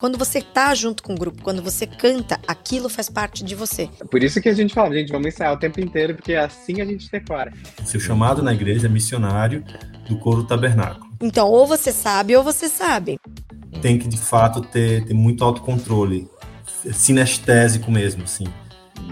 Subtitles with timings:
[0.00, 3.90] Quando você tá junto com o grupo, quando você canta, aquilo faz parte de você.
[4.08, 6.84] Por isso que a gente fala, gente, vamos ensaiar o tempo inteiro, porque assim a
[6.84, 7.52] gente decora.
[7.84, 9.64] Seu chamado na igreja é missionário
[10.08, 11.04] do coro tabernáculo.
[11.20, 13.18] Então, ou você sabe ou você sabe.
[13.82, 16.28] Tem que, de fato, ter, ter muito autocontrole,
[16.92, 18.46] sinestésico mesmo, assim.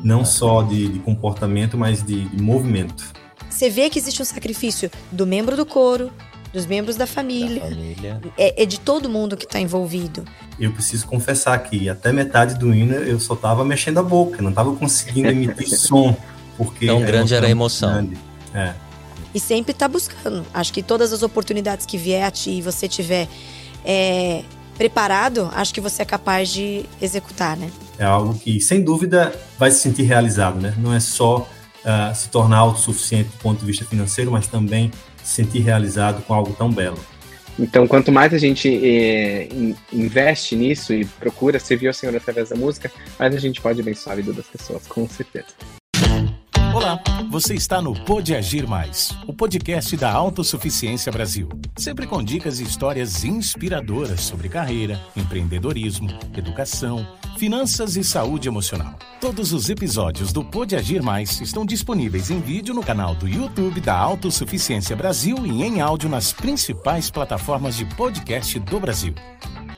[0.04, 3.12] Não só de, de comportamento, mas de, de movimento.
[3.50, 6.12] Você vê que existe um sacrifício do membro do coro,
[6.56, 7.60] dos membros da família.
[7.60, 8.20] Da família.
[8.36, 10.24] É, é de todo mundo que está envolvido.
[10.58, 14.48] Eu preciso confessar que até metade do hino eu só estava mexendo a boca, não
[14.48, 16.16] estava conseguindo emitir som.
[16.56, 17.92] Porque Tão grande era a emoção.
[17.92, 18.16] grande.
[18.54, 18.72] É.
[19.34, 20.46] E sempre tá buscando.
[20.54, 23.28] Acho que todas as oportunidades que vier a ti e você tiver
[23.84, 24.42] é,
[24.78, 27.70] preparado, acho que você é capaz de executar, né?
[27.98, 30.74] É algo que, sem dúvida, vai se sentir realizado, né?
[30.78, 31.46] Não é só
[31.84, 34.90] ah, se tornar autossuficiente do ponto de vista financeiro, mas também
[35.26, 36.98] se sentir realizado com algo tão belo.
[37.58, 42.50] Então, quanto mais a gente eh, in- investe nisso e procura servir ao Senhor através
[42.50, 45.46] da música, mais a gente pode abençoar a vida das pessoas, com certeza.
[46.76, 51.48] Olá, você está no Pode Agir Mais, o podcast da Autossuficiência Brasil.
[51.74, 58.94] Sempre com dicas e histórias inspiradoras sobre carreira, empreendedorismo, educação, finanças e saúde emocional.
[59.22, 63.80] Todos os episódios do Pode Agir Mais estão disponíveis em vídeo no canal do YouTube
[63.80, 69.14] da Autossuficiência Brasil e em áudio nas principais plataformas de podcast do Brasil.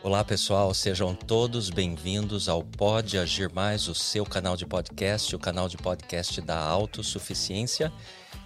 [0.01, 5.39] Olá pessoal, sejam todos bem-vindos ao Pode Agir Mais, o seu canal de podcast, o
[5.39, 7.93] canal de podcast da autossuficiência.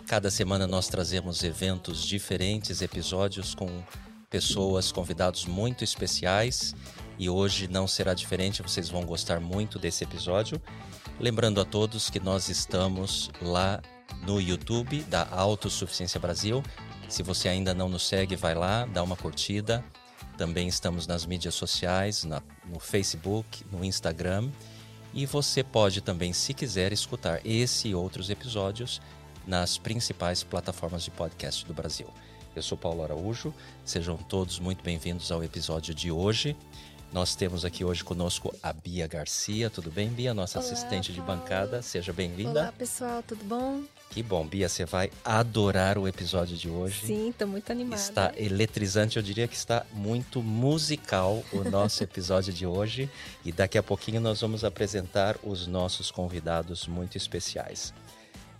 [0.06, 3.68] Cada semana nós trazemos eventos diferentes, episódios com
[4.28, 6.74] pessoas, convidados muito especiais
[7.18, 10.60] e hoje não será diferente, vocês vão gostar muito desse episódio.
[11.20, 13.80] Lembrando a todos que nós estamos lá
[14.26, 16.62] no YouTube da Autossuficiência Brasil.
[17.08, 19.84] Se você ainda não nos segue, vai lá, dá uma curtida.
[20.38, 24.50] Também estamos nas mídias sociais, na- no Facebook, no Instagram.
[25.14, 29.00] E você pode também, se quiser, escutar esse e outros episódios
[29.46, 32.08] nas principais plataformas de podcast do Brasil.
[32.56, 33.52] Eu sou Paulo Araújo,
[33.84, 36.56] sejam todos muito bem-vindos ao episódio de hoje.
[37.12, 39.68] Nós temos aqui hoje conosco a Bia Garcia.
[39.68, 40.32] Tudo bem, Bia?
[40.32, 41.82] Nossa Olá, assistente de bancada.
[41.82, 42.62] Seja bem-vinda.
[42.62, 43.82] Olá, pessoal, tudo bom?
[44.08, 47.06] Que bom, Bia, você vai adorar o episódio de hoje.
[47.06, 48.00] Sim, tô muito animada.
[48.00, 53.10] Está eletrizante, eu diria que está muito musical o nosso episódio de hoje.
[53.44, 57.92] E daqui a pouquinho nós vamos apresentar os nossos convidados muito especiais.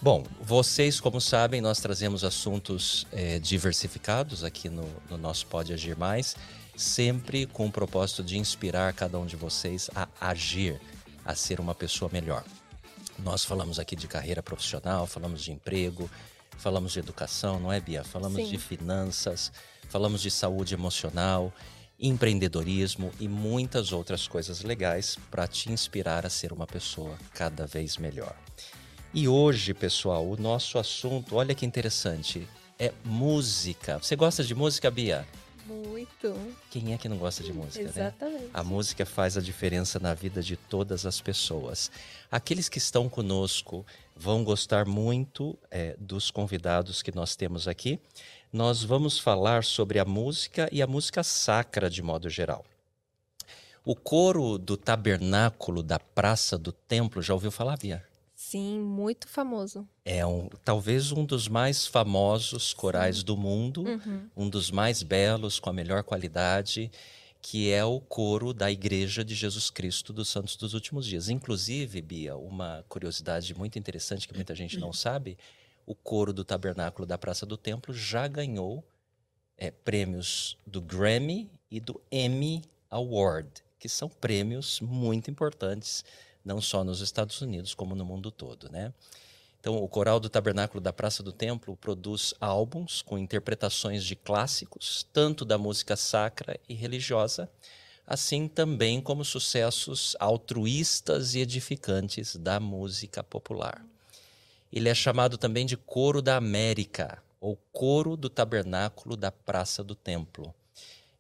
[0.03, 5.97] Bom, vocês, como sabem, nós trazemos assuntos eh, diversificados aqui no, no nosso Pode Agir
[5.97, 6.37] Mais,
[6.83, 10.81] sempre com o propósito de inspirar cada um de vocês a agir,
[11.25, 12.45] a ser uma pessoa melhor.
[13.19, 16.11] Nós falamos aqui de carreira profissional, falamos de emprego,
[16.59, 18.03] falamos de educação, não é, Bia?
[18.03, 18.51] Falamos Sim.
[18.51, 19.53] de finanças,
[19.89, 21.53] falamos de saúde emocional,
[22.01, 27.97] empreendedorismo e muitas outras coisas legais para te inspirar a ser uma pessoa cada vez
[27.97, 28.37] melhor.
[29.15, 33.99] E hoje, pessoal, o nosso assunto, olha que interessante, é música.
[33.99, 35.27] Você gosta de música, Bia?
[35.73, 36.37] Muito.
[36.71, 37.91] Quem é que não gosta de música, né?
[37.91, 38.51] Exatamente.
[38.53, 41.91] A música faz a diferença na vida de todas as pessoas.
[42.31, 43.85] Aqueles que estão conosco
[44.15, 47.99] vão gostar muito eh, dos convidados que nós temos aqui.
[48.53, 52.65] Nós vamos falar sobre a música e a música sacra de modo geral.
[53.85, 58.05] O coro do tabernáculo da Praça do Templo, já ouviu falar, Bia?
[58.53, 59.89] Sim, muito famoso.
[60.05, 64.29] É um, talvez um dos mais famosos corais do mundo Uhum.
[64.37, 66.91] um dos mais belos, com a melhor qualidade,
[67.41, 71.31] que é o coro da Igreja de Jesus Cristo dos Santos dos Últimos Dias.
[71.31, 75.39] Inclusive, Bia, uma curiosidade muito interessante que muita gente não sabe:
[75.87, 78.85] o coro do Tabernáculo da Praça do Templo já ganhou
[79.57, 83.49] é, prêmios do Grammy e do Emmy Award,
[83.79, 86.05] que são prêmios muito importantes,
[86.45, 88.93] não só nos Estados Unidos, como no mundo todo, né?
[89.61, 95.07] Então, o Coral do Tabernáculo da Praça do Templo produz álbuns com interpretações de clássicos,
[95.13, 97.49] tanto da música sacra e religiosa,
[98.05, 103.87] assim também como sucessos altruístas e edificantes da música popular.
[104.73, 109.95] Ele é chamado também de Coro da América, ou Coro do Tabernáculo da Praça do
[109.95, 110.53] Templo.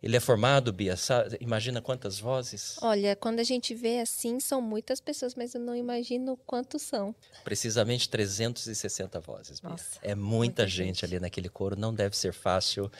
[0.02, 2.76] Ele é formado, Bia, sa- imagina quantas vozes?
[2.82, 7.14] Olha, quando a gente vê assim, são muitas pessoas, mas eu não imagino quantos são.
[7.44, 9.60] Precisamente 360 vozes.
[9.60, 9.70] Bia.
[9.70, 10.87] Nossa, é muita, muita gente.
[10.87, 11.04] gente.
[11.04, 11.76] ali naquele coro.
[11.76, 12.90] Não deve ser fácil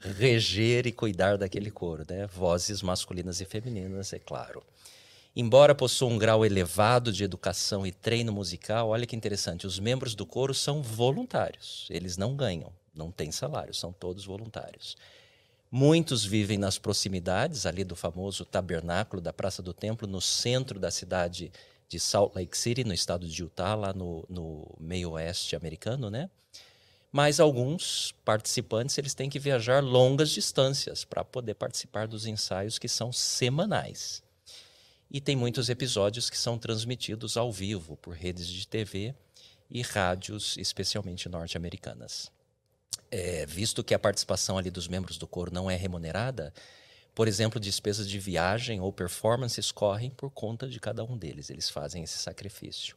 [0.00, 2.26] reger e cuidar daquele coro, né?
[2.26, 4.62] Vozes masculinas e femininas, é claro.
[5.36, 10.16] Embora possua um grau elevado de educação e treino musical, olha que interessante, os membros
[10.16, 11.86] do coro são voluntários.
[11.90, 14.96] Eles não ganham, não têm salário, são todos voluntários.
[15.70, 20.90] Muitos vivem nas proximidades ali do famoso tabernáculo da Praça do Templo, no centro da
[20.90, 21.52] cidade
[21.88, 26.30] de Salt Lake City, no estado de Utah, lá no, no meio oeste americano, né?
[27.10, 32.88] Mas alguns participantes eles têm que viajar longas distâncias para poder participar dos ensaios que
[32.88, 34.22] são semanais.
[35.10, 39.14] E tem muitos episódios que são transmitidos ao vivo por redes de TV
[39.70, 42.30] e rádios, especialmente norte-americanas.
[43.10, 46.52] É, visto que a participação ali dos membros do coro não é remunerada,
[47.14, 51.68] por exemplo, despesas de viagem ou performances correm por conta de cada um deles, eles
[51.68, 52.96] fazem esse sacrifício.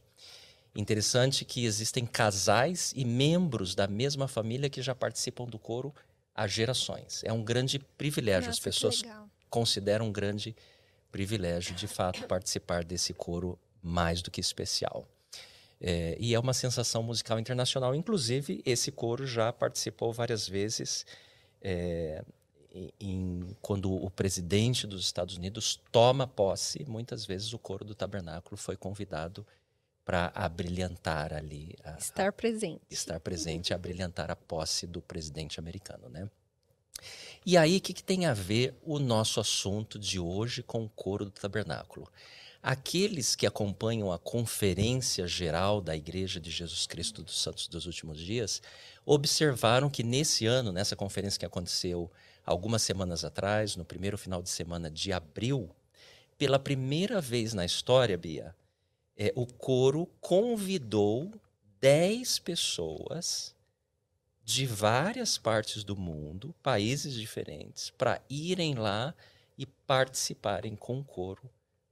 [0.76, 5.94] Interessante que existem casais e membros da mesma família que já participam do coro
[6.36, 7.24] há gerações.
[7.26, 9.02] É um grande privilégio, Nossa, as pessoas
[9.50, 10.56] consideram um grande
[11.12, 15.06] privilégio, de fato, participar desse coro mais do que especial.
[15.84, 17.96] É, e é uma sensação musical internacional.
[17.96, 21.06] Inclusive, esse coro já participou várias vezes
[21.60, 22.24] é,
[23.00, 26.86] em, quando o presidente dos Estados Unidos toma posse.
[26.88, 29.46] Muitas vezes o coro do tabernáculo foi convidado
[30.06, 32.82] para abrilhantar ali, a, Estar presente.
[32.90, 36.30] estar presente, a brilhantar a posse do presidente americano, né?
[37.44, 40.90] E aí, o que, que tem a ver o nosso assunto de hoje com o
[40.90, 42.08] coro do tabernáculo?
[42.64, 48.20] Aqueles que acompanham a Conferência Geral da Igreja de Jesus Cristo dos Santos dos Últimos
[48.20, 48.62] Dias
[49.04, 52.12] observaram que nesse ano, nessa conferência que aconteceu
[52.46, 55.76] algumas semanas atrás, no primeiro final de semana de abril,
[56.38, 58.56] pela primeira vez na história, Bia,
[59.18, 61.32] é, o coro convidou
[61.80, 63.56] 10 pessoas
[64.44, 69.16] de várias partes do mundo, países diferentes, para irem lá
[69.58, 71.50] e participarem com o coro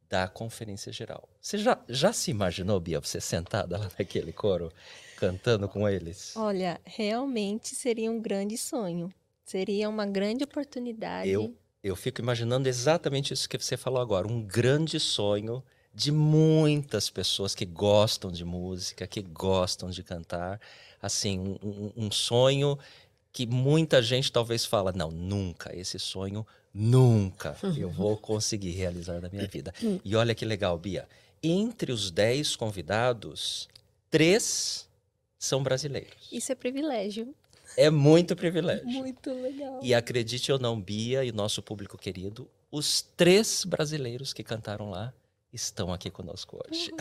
[0.10, 1.30] da Conferência Geral.
[1.40, 4.72] Você já, já se imaginou, Bia, você sentada lá naquele coro,
[5.18, 6.36] cantando com eles?
[6.36, 9.14] Olha, realmente seria um grande sonho.
[9.46, 11.30] Seria uma grande oportunidade.
[11.30, 15.64] Eu, eu fico imaginando exatamente isso que você falou agora, um grande sonho
[15.94, 20.60] de muitas pessoas que gostam de música, que gostam de cantar.
[21.02, 22.78] Assim, um, um, um sonho
[23.32, 29.30] que muita gente talvez fala, não, nunca, esse sonho nunca eu vou conseguir realizar na
[29.30, 29.74] minha vida.
[30.04, 31.08] E olha que legal, Bia.
[31.42, 33.70] Entre os dez convidados,
[34.10, 34.88] três
[35.38, 36.28] são brasileiros.
[36.32, 37.34] Isso é privilégio.
[37.78, 38.86] É muito privilégio.
[38.86, 39.80] Muito legal.
[39.82, 45.14] E acredite ou não, Bia e nosso público querido, os três brasileiros que cantaram lá
[45.52, 46.92] estão aqui conosco hoje.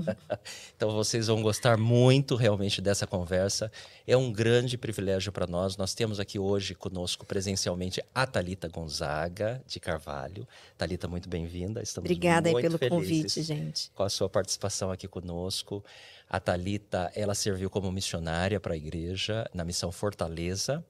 [0.74, 3.70] então vocês vão gostar muito realmente dessa conversa.
[4.06, 5.76] É um grande privilégio para nós.
[5.76, 10.48] Nós temos aqui hoje conosco presencialmente a Talita Gonzaga de Carvalho.
[10.76, 11.82] Talita, muito bem-vinda.
[11.82, 13.90] Estamos Obrigada aí muito pelo convite, gente.
[13.94, 15.84] com a sua participação aqui conosco.
[16.28, 20.82] A Talita, ela serviu como missionária para a igreja na missão Fortaleza.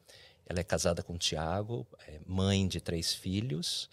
[0.47, 3.89] Ela é casada com o Tiago, é mãe de três filhos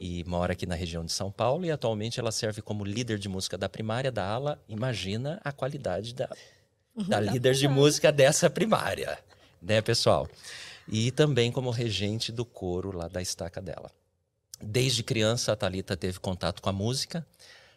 [0.00, 3.28] e mora aqui na região de São Paulo e atualmente ela serve como líder de
[3.28, 4.58] música da primária da ala.
[4.66, 6.26] Imagina a qualidade da,
[7.06, 9.18] da líder de música dessa primária,
[9.60, 10.26] né, pessoal?
[10.88, 13.90] E também como regente do coro lá da estaca dela.
[14.58, 17.26] Desde criança, a Thalita teve contato com a música.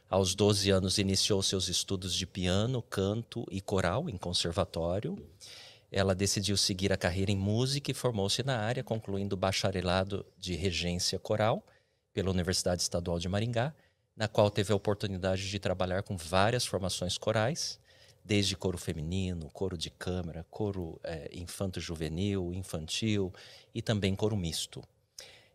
[0.10, 5.18] Aos 12 anos, iniciou seus estudos de piano, canto e coral em conservatório.
[5.92, 10.56] Ela decidiu seguir a carreira em música e formou-se na área, concluindo o bacharelado de
[10.56, 11.62] regência coral
[12.14, 13.74] pela Universidade Estadual de Maringá,
[14.16, 17.80] na qual teve a oportunidade de trabalhar com várias formações corais,
[18.24, 23.34] desde coro feminino, coro de câmara, coro eh, infanto-juvenil, infantil
[23.74, 24.82] e também coro misto.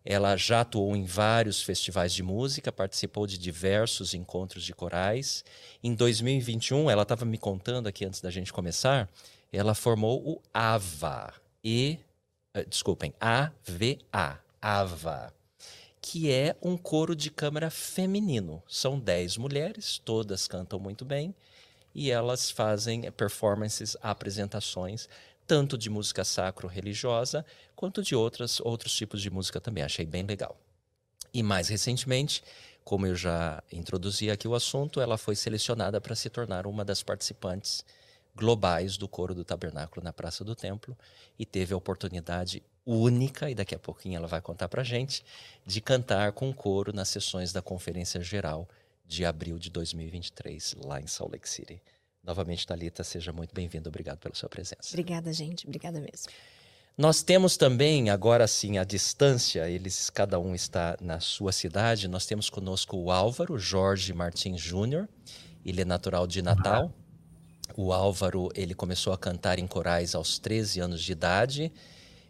[0.05, 5.45] Ela já atuou em vários festivais de música, participou de diversos encontros de corais.
[5.83, 9.09] Em 2021, ela estava me contando aqui antes da gente começar,
[9.53, 11.99] ela formou o AVA, e,
[12.55, 15.33] eh, desculpem, AVA, AVA,
[16.11, 18.63] que é um coro de câmara feminino.
[18.67, 21.35] São dez mulheres, todas cantam muito bem,
[21.95, 25.07] e elas fazem performances, apresentações,
[25.47, 27.45] tanto de música sacro-religiosa,
[27.77, 29.85] quanto de outras, outros tipos de música também.
[29.85, 30.59] Achei bem legal.
[31.31, 32.43] E mais recentemente,
[32.83, 37.03] como eu já introduzi aqui o assunto, ela foi selecionada para se tornar uma das
[37.03, 37.85] participantes
[38.35, 40.97] globais do Coro do Tabernáculo na Praça do Templo
[41.39, 45.23] e teve a oportunidade única, e daqui a pouquinho ela vai contar para gente,
[45.67, 48.67] de cantar com o coro nas sessões da Conferência Geral
[49.07, 51.83] de abril de 2023, lá em Salt Lake City.
[52.25, 53.89] Novamente, Thalita, seja muito bem-vinda.
[53.89, 54.89] Obrigado pela sua presença.
[54.91, 55.67] Obrigada, gente.
[55.67, 56.31] Obrigada mesmo.
[56.97, 62.09] Nós temos também, agora sim, à distância, eles cada um está na sua cidade.
[62.09, 65.09] Nós temos conosco o Álvaro Jorge Martins Júnior.
[65.65, 66.93] Ele é natural de Natal.
[67.77, 71.73] O Álvaro, ele começou a cantar em corais aos 13 anos de idade.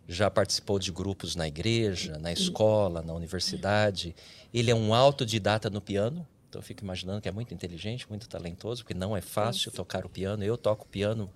[0.08, 4.16] Já participou de grupos na igreja, na escola, na universidade.
[4.54, 8.26] Ele é um autodidata no piano, então eu fico imaginando que é muito inteligente, muito
[8.26, 10.42] talentoso, porque não é fácil tocar o piano.
[10.42, 11.30] Eu toco piano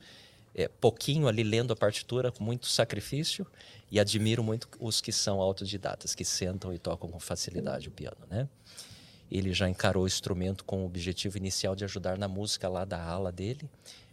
[0.54, 3.46] é, pouquinho ali lendo a partitura com muito sacrifício
[3.90, 8.16] e admiro muito os que são autodidatas, que sentam e tocam com facilidade o piano,
[8.30, 8.48] né?
[9.30, 13.02] Ele já encarou o instrumento com o objetivo inicial de ajudar na música lá da
[13.02, 13.68] ala dele.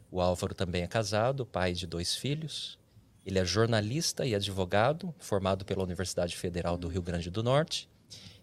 [0.10, 2.79] O Álvaro também é casado, pai de dois filhos.
[3.30, 7.88] Ele é jornalista e advogado, formado pela Universidade Federal do Rio Grande do Norte,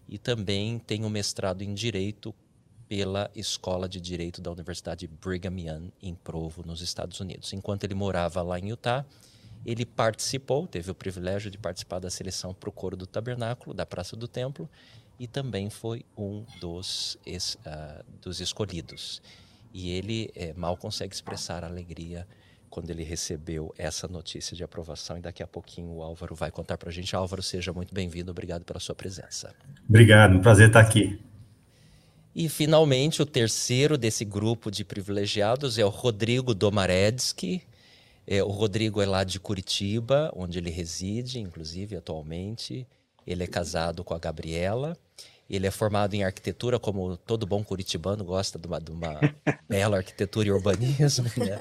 [0.07, 2.33] e também tem um mestrado em Direito
[2.87, 7.51] pela Escola de Direito da Universidade Brigham Young, em Provo, nos Estados Unidos.
[7.51, 9.05] Enquanto ele morava lá em Utah,
[9.65, 13.85] ele participou, teve o privilégio de participar da seleção para o coro do tabernáculo, da
[13.85, 14.69] Praça do Templo,
[15.19, 19.21] e também foi um dos, uh, dos escolhidos.
[19.73, 22.25] E ele é, mal consegue expressar a alegria
[22.77, 25.17] quando ele recebeu essa notícia de aprovação.
[25.17, 27.15] E daqui a pouquinho o Álvaro vai contar para a gente.
[27.15, 28.29] Álvaro, seja muito bem-vindo.
[28.29, 29.51] Obrigado pela sua presença.
[29.89, 31.19] Obrigado, um prazer estar aqui.
[32.35, 37.63] E finalmente o terceiro desse grupo de privilegiados é o Rodrigo Domaredzki.
[38.27, 42.85] É, o Rodrigo é lá de Curitiba, onde ele reside, inclusive atualmente.
[43.25, 44.95] Ele é casado com a Gabriela.
[45.49, 49.19] Ele é formado em arquitetura, como todo bom curitibano gosta de uma, de uma
[49.67, 51.59] bela arquitetura e urbanismo, né?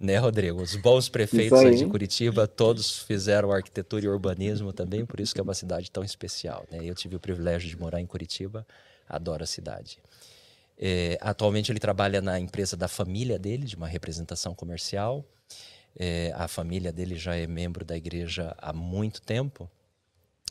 [0.00, 0.62] né, Rodrigo?
[0.62, 1.76] Os bons prefeitos aí.
[1.76, 6.02] de Curitiba, todos fizeram arquitetura e urbanismo também, por isso que é uma cidade tão
[6.02, 6.80] especial, né?
[6.82, 8.66] Eu tive o privilégio de morar em Curitiba,
[9.06, 9.98] adoro a cidade.
[10.78, 15.24] É, atualmente ele trabalha na empresa da família dele, de uma representação comercial.
[15.98, 19.70] É, a família dele já é membro da igreja há muito tempo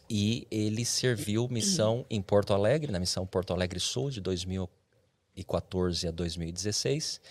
[0.10, 6.12] e ele serviu missão em Porto Alegre, na missão Porto Alegre Sul, de 2014 a
[6.12, 7.22] 2016,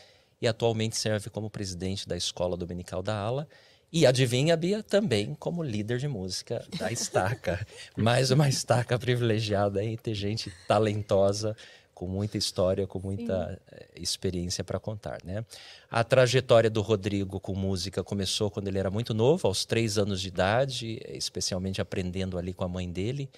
[0.41, 3.49] e atualmente serve como presidente da Escola Dominical da Ala.
[3.93, 7.65] E adivinha, Bia, também como líder de música da Estaca.
[7.97, 11.57] Mais uma estaca privilegiada aí, ter gente talentosa
[11.95, 13.57] com muita história, com muita Sim.
[13.71, 15.45] Eh, experiência para contar, né?
[15.91, 20.21] A trajetória do Rodrigo com música começou quando ele era muito novo, aos três anos
[20.21, 23.31] de idade, especialmente aprendendo ali com a mãe dele.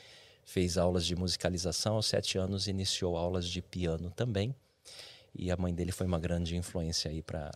[0.44, 4.54] Fez aulas de musicalização, aos sete anos iniciou aulas de piano também.
[5.34, 7.52] E a mãe dele foi uma grande influência aí para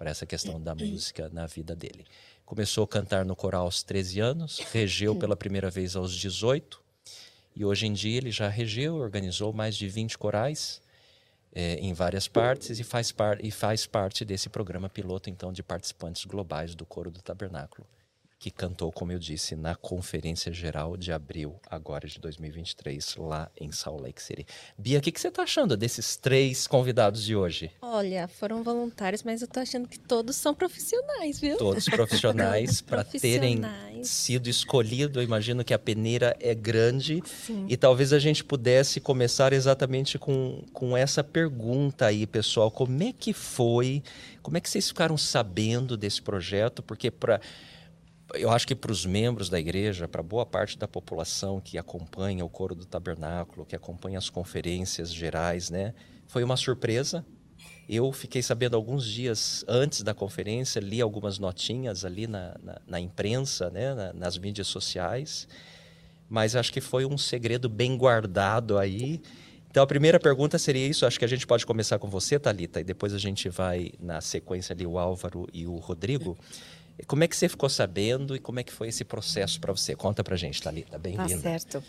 [0.00, 2.04] essa questão da música na vida dele.
[2.44, 6.81] Começou a cantar no coral aos 13 anos, regeu pela primeira vez aos 18,
[7.54, 10.80] e hoje em dia ele já regeu, organizou mais de 20 corais
[11.54, 15.62] é, em várias partes e faz, par e faz parte desse programa piloto, então, de
[15.62, 17.86] participantes globais do Coro do Tabernáculo
[18.42, 23.70] que cantou, como eu disse, na Conferência Geral de Abril, agora de 2023, lá em
[23.70, 24.44] Salt Lake City.
[24.76, 27.70] Bia, o que, que você está achando desses três convidados de hoje?
[27.80, 31.56] Olha, foram voluntários, mas eu estou achando que todos são profissionais, viu?
[31.56, 33.62] Todos profissionais, para terem
[34.02, 35.20] sido escolhido.
[35.20, 37.66] Eu imagino que a peneira é grande Sim.
[37.68, 42.72] e talvez a gente pudesse começar exatamente com, com essa pergunta aí, pessoal.
[42.72, 44.02] Como é que foi?
[44.42, 46.82] Como é que vocês ficaram sabendo desse projeto?
[46.82, 47.40] Porque para
[48.34, 52.44] eu acho que para os membros da igreja, para boa parte da população que acompanha
[52.44, 55.94] o coro do tabernáculo, que acompanha as conferências gerais, né,
[56.26, 57.24] foi uma surpresa.
[57.88, 63.00] Eu fiquei sabendo alguns dias antes da conferência, li algumas notinhas ali na, na, na
[63.00, 65.46] imprensa, né, na, nas mídias sociais,
[66.28, 69.20] mas acho que foi um segredo bem guardado aí.
[69.70, 71.04] Então a primeira pergunta seria isso.
[71.04, 74.20] Acho que a gente pode começar com você, Talita, e depois a gente vai na
[74.20, 76.36] sequência ali o Álvaro e o Rodrigo.
[77.06, 79.94] Como é que você ficou sabendo e como é que foi esse processo para você?
[79.94, 80.98] Conta para gente, Thalita.
[80.98, 81.34] Bem-vinda.
[81.34, 81.82] Tá certo.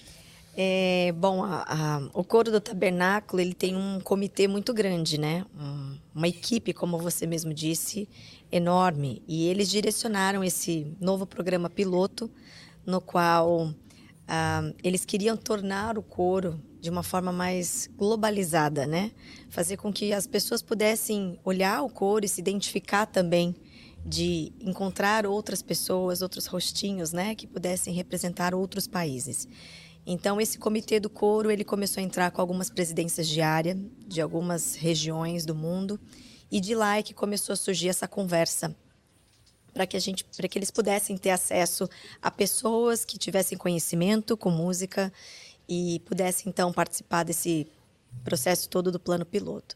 [0.56, 5.46] É, bom, a, a, o coro do tabernáculo ele tem um comitê muito grande, né?
[5.60, 8.08] Um, uma equipe, como você mesmo disse,
[8.52, 9.24] enorme.
[9.28, 12.30] E eles direcionaram esse novo programa piloto,
[12.86, 13.74] no qual
[14.28, 19.12] ah, eles queriam tornar o coro de uma forma mais globalizada, né?
[19.50, 23.56] Fazer com que as pessoas pudessem olhar o coro e se identificar também
[24.06, 29.48] de encontrar outras pessoas, outros rostinhos, né, que pudessem representar outros países.
[30.06, 34.20] Então esse comitê do coro ele começou a entrar com algumas presidências de área de
[34.20, 36.00] algumas regiões do mundo
[36.52, 38.76] e de lá é que começou a surgir essa conversa
[39.74, 41.90] para que a gente para que eles pudessem ter acesso
[42.22, 45.12] a pessoas que tivessem conhecimento com música
[45.68, 47.66] e pudessem então participar desse
[48.26, 49.76] processo todo do plano piloto.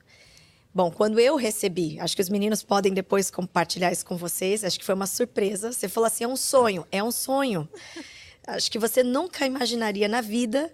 [0.74, 4.78] Bom, quando eu recebi, acho que os meninos podem depois compartilhar isso com vocês, acho
[4.78, 5.72] que foi uma surpresa.
[5.72, 7.68] Você falou assim: é um sonho, é um sonho.
[8.48, 10.74] Acho que você nunca imaginaria na vida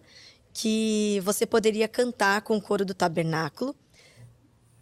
[0.54, 3.76] que você poderia cantar com o coro do tabernáculo.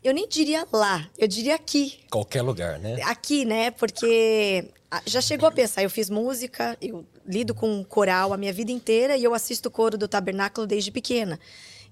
[0.03, 1.99] Eu nem diria lá, eu diria aqui.
[2.11, 3.01] Qualquer lugar, né?
[3.03, 3.71] Aqui, né?
[3.71, 4.67] Porque
[5.05, 9.15] já chegou a pensar, eu fiz música, eu lido com coral a minha vida inteira
[9.15, 11.39] e eu assisto o coro do tabernáculo desde pequena.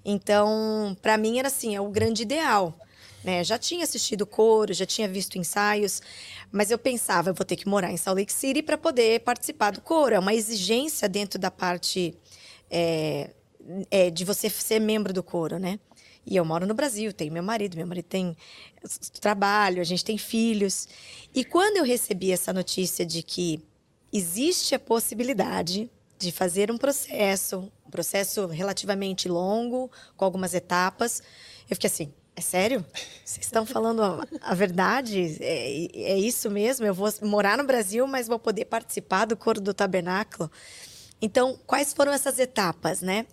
[0.04, 2.78] Então, para mim era assim, é o grande ideal.
[3.22, 3.44] Né?
[3.44, 6.00] Já tinha assistido coro, já tinha visto ensaios,
[6.50, 9.72] mas eu pensava, eu vou ter que morar em Salt Lake City para poder participar
[9.72, 10.14] do coro.
[10.14, 12.14] É uma exigência dentro da parte
[12.70, 13.30] é,
[13.90, 15.78] é, de você ser membro do coro, né?
[16.26, 18.36] E eu moro no Brasil, tenho meu marido, meu marido tem
[19.20, 20.88] trabalho, a gente tem filhos.
[21.34, 23.62] E quando eu recebi essa notícia de que
[24.12, 31.22] existe a possibilidade de fazer um processo, um processo relativamente longo, com algumas etapas,
[31.68, 32.84] eu fiquei assim: é sério?
[33.24, 35.36] Vocês estão falando a, a verdade?
[35.40, 36.86] É, é, isso mesmo?
[36.86, 40.50] Eu vou morar no Brasil, mas vou poder participar do coro do tabernáculo?
[41.20, 43.26] Então, quais foram essas etapas, né?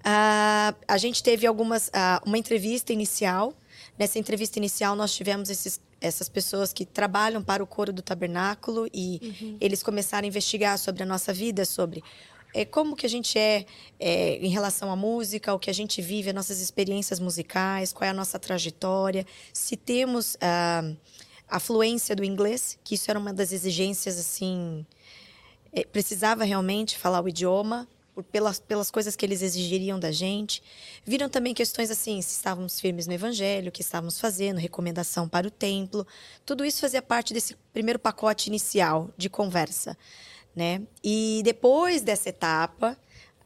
[0.00, 3.52] Uh, a gente teve algumas, uh, uma entrevista inicial.
[3.98, 8.88] Nessa entrevista inicial, nós tivemos esses, essas pessoas que trabalham para o coro do tabernáculo
[8.94, 9.58] e uhum.
[9.60, 12.02] eles começaram a investigar sobre a nossa vida, sobre
[12.52, 13.64] é, como que a gente é,
[13.98, 18.06] é, em relação à música, o que a gente vive, as nossas experiências musicais, qual
[18.06, 20.96] é a nossa trajetória, se temos uh,
[21.48, 24.84] a fluência do inglês, que isso era uma das exigências, assim,
[25.72, 30.62] é, precisava realmente falar o idioma, por, pelas, pelas coisas que eles exigiriam da gente.
[31.04, 35.46] Viram também questões assim, se estávamos firmes no evangelho, o que estávamos fazendo, recomendação para
[35.46, 36.06] o templo.
[36.44, 39.96] Tudo isso fazia parte desse primeiro pacote inicial de conversa.
[40.54, 40.82] Né?
[41.02, 42.98] E depois dessa etapa,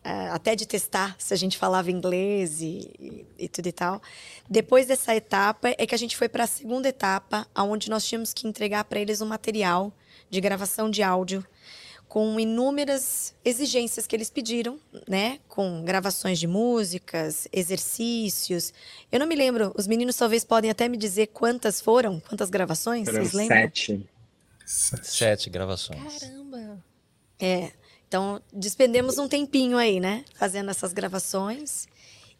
[0.03, 4.03] eh, até de testar se a gente falava inglês e, e, e, tudo e tal.
[4.49, 8.35] Depois dessa etapa é que a gente foi para a segunda etapa, onde nós tínhamos
[8.35, 9.93] que entregar para eles um material
[10.29, 11.43] de gravação de áudio
[12.07, 15.41] com inúmeras exigências que eles pediram, né?
[15.49, 18.73] Com gravações de músicas, exercícios.
[19.11, 23.09] Eu não me lembro, os meninos talvez podem até me dizer quantas foram, quantas gravações,
[23.09, 23.57] foram vocês lembram?
[23.57, 24.09] Sete.
[24.67, 26.21] Sete gravações.
[26.21, 26.85] Caramba!
[27.41, 27.73] É,
[28.07, 30.25] então despendemos um tempinho aí, né?
[30.35, 31.87] Fazendo essas gravações.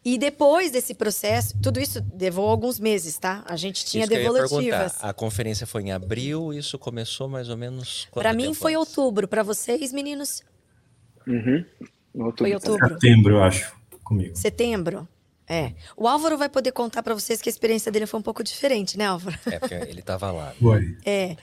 [0.03, 3.43] E depois desse processo, tudo isso levou alguns meses, tá?
[3.47, 5.03] A gente tinha isso devolutivas.
[5.03, 8.87] A conferência foi em abril, isso começou mais ou menos Para mim foi antes?
[8.87, 10.43] outubro, para vocês, meninos?
[11.25, 11.65] Uhum.
[12.13, 12.37] Outubro.
[12.37, 12.87] Foi outubro.
[12.89, 14.35] Setembro, eu acho, comigo.
[14.35, 15.07] Setembro.
[15.47, 15.73] É.
[15.95, 18.97] O Álvaro vai poder contar para vocês que a experiência dele foi um pouco diferente,
[18.97, 19.37] né, Álvaro?
[19.45, 20.53] É, porque ele estava lá.
[20.59, 20.97] Foi.
[21.05, 21.37] É.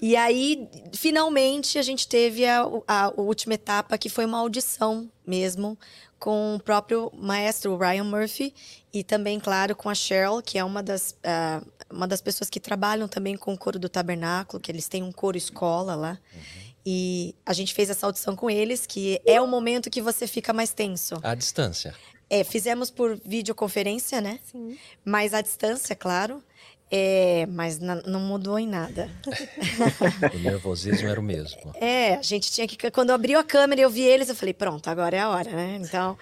[0.00, 5.08] E aí, finalmente, a gente teve a, a, a última etapa, que foi uma audição
[5.26, 5.78] mesmo,
[6.18, 8.54] com o próprio maestro Ryan Murphy
[8.92, 12.58] e também, claro, com a Cheryl, que é uma das, uh, uma das pessoas que
[12.58, 16.18] trabalham também com o coro do tabernáculo, que eles têm um coro escola lá.
[16.34, 16.64] Uhum.
[16.86, 20.52] E a gente fez essa audição com eles, que é o momento que você fica
[20.52, 21.14] mais tenso.
[21.22, 21.94] À distância.
[22.34, 24.40] É, fizemos por videoconferência, né?
[24.50, 24.76] Sim.
[25.04, 26.42] Mas à distância, claro.
[26.90, 29.10] É, mas não mudou em nada.
[30.34, 31.72] o nervosismo era o mesmo.
[31.76, 32.90] É, a gente tinha que.
[32.90, 35.50] Quando abriu a câmera e eu vi eles, eu falei, pronto, agora é a hora,
[35.50, 35.78] né?
[35.80, 36.18] Então.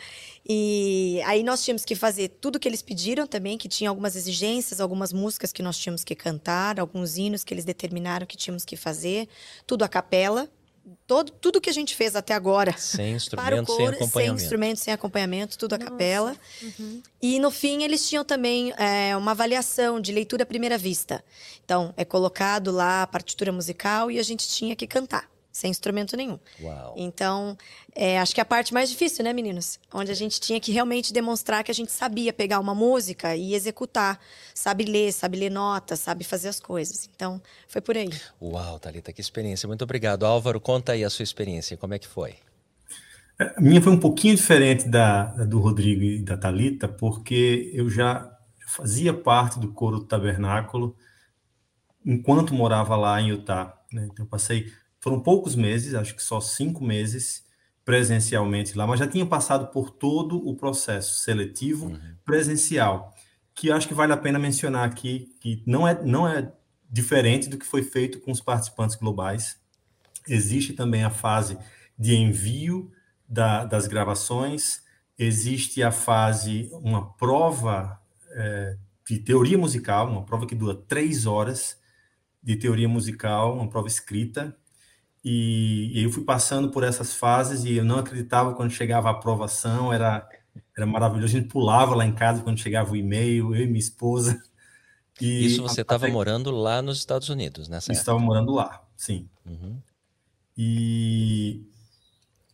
[0.48, 4.80] E aí nós tínhamos que fazer tudo que eles pediram também, que tinha algumas exigências,
[4.80, 8.76] algumas músicas que nós tínhamos que cantar, alguns hinos que eles determinaram que tínhamos que
[8.76, 9.28] fazer,
[9.66, 10.48] tudo a capela,
[11.06, 12.76] todo, tudo que a gente fez até agora.
[12.76, 14.38] Sem instrumento, coro, sem acompanhamento.
[14.38, 15.84] Sem instrumento, sem acompanhamento, tudo Nossa.
[15.84, 16.36] a capela.
[16.62, 17.02] Uhum.
[17.20, 21.24] E no fim eles tinham também é, uma avaliação de leitura à primeira vista.
[21.64, 26.16] Então, é colocado lá a partitura musical e a gente tinha que cantar sem instrumento
[26.16, 26.38] nenhum.
[26.60, 26.94] Uau.
[26.96, 27.56] Então,
[27.94, 29.78] é, acho que é a parte mais difícil, né, meninos?
[29.92, 33.54] Onde a gente tinha que realmente demonstrar que a gente sabia pegar uma música e
[33.54, 34.18] executar,
[34.54, 37.08] sabe ler, sabe ler notas, sabe fazer as coisas.
[37.14, 38.10] Então, foi por aí.
[38.40, 39.66] Uau, Thalita, que experiência.
[39.66, 40.24] Muito obrigado.
[40.24, 42.34] Álvaro, conta aí a sua experiência, como é que foi?
[43.56, 47.90] A minha foi um pouquinho diferente da, da do Rodrigo e da Talita, porque eu
[47.90, 48.30] já
[48.66, 50.96] fazia parte do coro do tabernáculo
[52.04, 53.78] enquanto morava lá em Utah.
[53.92, 54.08] Né?
[54.10, 57.44] Então, passei foram poucos meses, acho que só cinco meses
[57.84, 62.14] presencialmente lá, mas já tinha passado por todo o processo seletivo uhum.
[62.24, 63.12] presencial,
[63.52, 66.52] que acho que vale a pena mencionar aqui, que não é, não é
[66.88, 69.60] diferente do que foi feito com os participantes globais.
[70.28, 71.58] Existe também a fase
[71.98, 72.92] de envio
[73.28, 74.84] da, das gravações,
[75.18, 78.76] existe a fase, uma prova é,
[79.08, 81.76] de teoria musical, uma prova que dura três horas
[82.40, 84.56] de teoria musical, uma prova escrita,
[85.24, 89.12] e, e, eu fui passando por essas fases e eu não acreditava quando chegava a
[89.12, 90.28] aprovação, era,
[90.76, 91.36] era maravilhoso.
[91.36, 94.42] A gente pulava lá em casa quando chegava o e-mail, eu e minha esposa.
[95.20, 99.28] E Isso você estava morando lá nos Estados Unidos, nessa Estava morando lá, sim.
[99.46, 99.78] Uhum.
[100.56, 101.64] E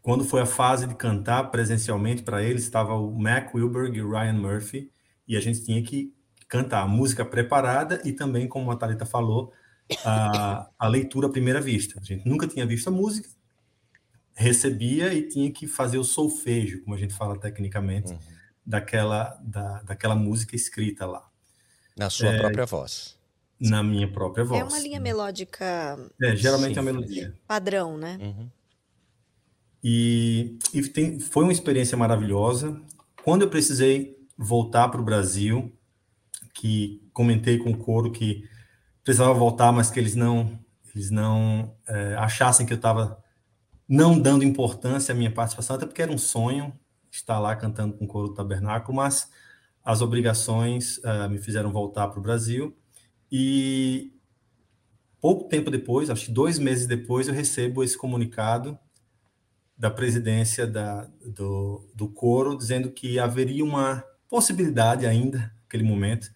[0.02, 4.10] quando foi a fase de cantar presencialmente para eles, estava o Mac Wilberg e o
[4.10, 4.90] Ryan Murphy,
[5.26, 6.12] e a gente tinha que
[6.48, 9.52] cantar a música preparada e também, como a Thalita falou,
[10.04, 11.98] a, a leitura à primeira vista.
[12.00, 13.28] A gente nunca tinha visto a música,
[14.34, 18.18] recebia e tinha que fazer o solfejo, como a gente fala tecnicamente, uhum.
[18.64, 21.28] daquela, da, daquela música escrita lá.
[21.96, 23.16] Na sua é, própria voz.
[23.60, 24.60] Na minha própria voz.
[24.60, 25.98] É uma linha melódica.
[26.22, 27.34] É, geralmente é uma melodia.
[27.46, 28.18] Padrão, né?
[28.20, 28.48] Uhum.
[29.82, 32.80] E, e tem, foi uma experiência maravilhosa.
[33.24, 35.72] Quando eu precisei voltar para o Brasil,
[36.54, 38.48] que comentei com o coro que
[39.08, 40.58] precisava voltar, mas que eles não
[40.94, 43.24] eles não é, achassem que eu estava
[43.88, 46.78] não dando importância à minha participação, até porque era um sonho
[47.10, 49.30] estar lá cantando com o coro do tabernáculo, mas
[49.82, 52.76] as obrigações uh, me fizeram voltar para o Brasil.
[53.32, 54.12] E
[55.22, 58.78] pouco tempo depois, acho que dois meses depois, eu recebo esse comunicado
[59.76, 66.30] da presidência da, do, do coro dizendo que haveria uma possibilidade ainda, naquele momento,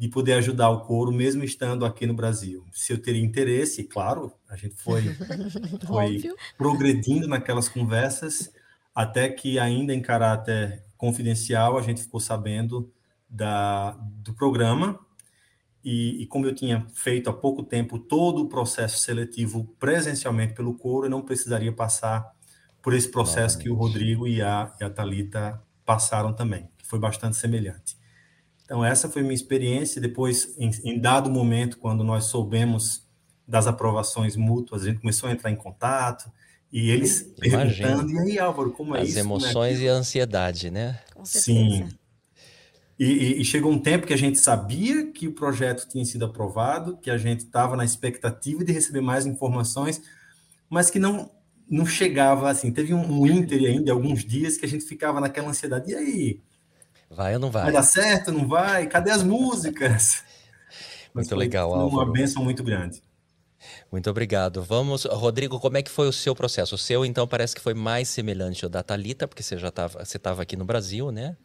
[0.00, 2.64] de poder ajudar o coro, mesmo estando aqui no Brasil.
[2.72, 5.02] Se eu teria interesse, claro, a gente foi,
[5.86, 6.22] foi
[6.56, 8.50] progredindo naquelas conversas,
[8.94, 12.90] até que, ainda em caráter confidencial, a gente ficou sabendo
[13.28, 13.90] da,
[14.24, 14.98] do programa.
[15.84, 20.72] E, e, como eu tinha feito há pouco tempo todo o processo seletivo presencialmente pelo
[20.72, 22.26] coro, eu não precisaria passar
[22.80, 23.62] por esse processo Novamente.
[23.64, 27.99] que o Rodrigo e a, e a Thalita passaram também, que foi bastante semelhante.
[28.70, 30.00] Então, essa foi minha experiência.
[30.00, 33.04] Depois, em, em, dado momento, quando nós soubemos
[33.44, 36.30] das aprovações mútuas, a gente começou a entrar em contato
[36.72, 37.88] e eles Imagina.
[37.88, 39.18] perguntando: e aí, Álvaro, como é As isso?
[39.18, 41.00] As emoções é e a ansiedade, né?
[41.12, 41.88] Com Sim.
[42.96, 46.24] E, e, e, chegou um tempo que a gente sabia que o projeto tinha sido
[46.24, 50.00] aprovado, que a gente estava na expectativa de receber mais informações,
[50.68, 51.28] mas que não
[51.68, 52.70] não chegava assim.
[52.70, 55.90] Teve um, um Inter ainda, alguns dias, que a gente ficava naquela ansiedade.
[55.90, 56.40] E aí?
[57.10, 57.64] Vai ou não vai?
[57.64, 58.86] Vai dar certo, não vai?
[58.86, 60.22] Cadê as músicas?
[61.12, 61.88] Muito Mas legal, Álvaro.
[61.88, 63.02] Uma bênção muito grande.
[63.90, 64.62] Muito obrigado.
[64.62, 66.76] Vamos, Rodrigo, como é que foi o seu processo?
[66.76, 70.04] O seu, então, parece que foi mais semelhante ao da Thalita, porque você já estava
[70.04, 71.36] você estava aqui no Brasil, né?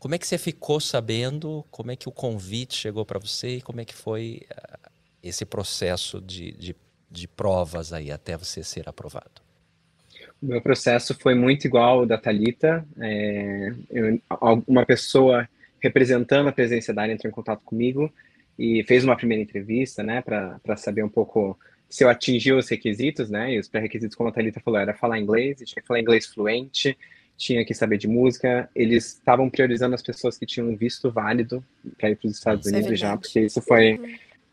[0.00, 1.64] Como é que você ficou sabendo?
[1.70, 3.58] Como é que o convite chegou para você?
[3.58, 4.90] E como é que foi uh,
[5.22, 6.76] esse processo de, de,
[7.08, 9.43] de provas aí até você ser aprovado?
[10.44, 12.86] Meu processo foi muito igual ao da Thalita.
[13.00, 14.20] É, eu,
[14.68, 15.48] uma pessoa
[15.80, 18.12] representando a presença da área entrou em contato comigo
[18.58, 23.30] e fez uma primeira entrevista, né, para saber um pouco se eu atingi os requisitos,
[23.30, 26.26] né, e os pré-requisitos, como a Thalita falou, era falar inglês, tinha que falar inglês
[26.26, 26.96] fluente,
[27.38, 28.68] tinha que saber de música.
[28.74, 31.64] Eles estavam priorizando as pessoas que tinham visto válido
[31.98, 33.98] para ir para os Estados é Unidos é já, porque isso foi,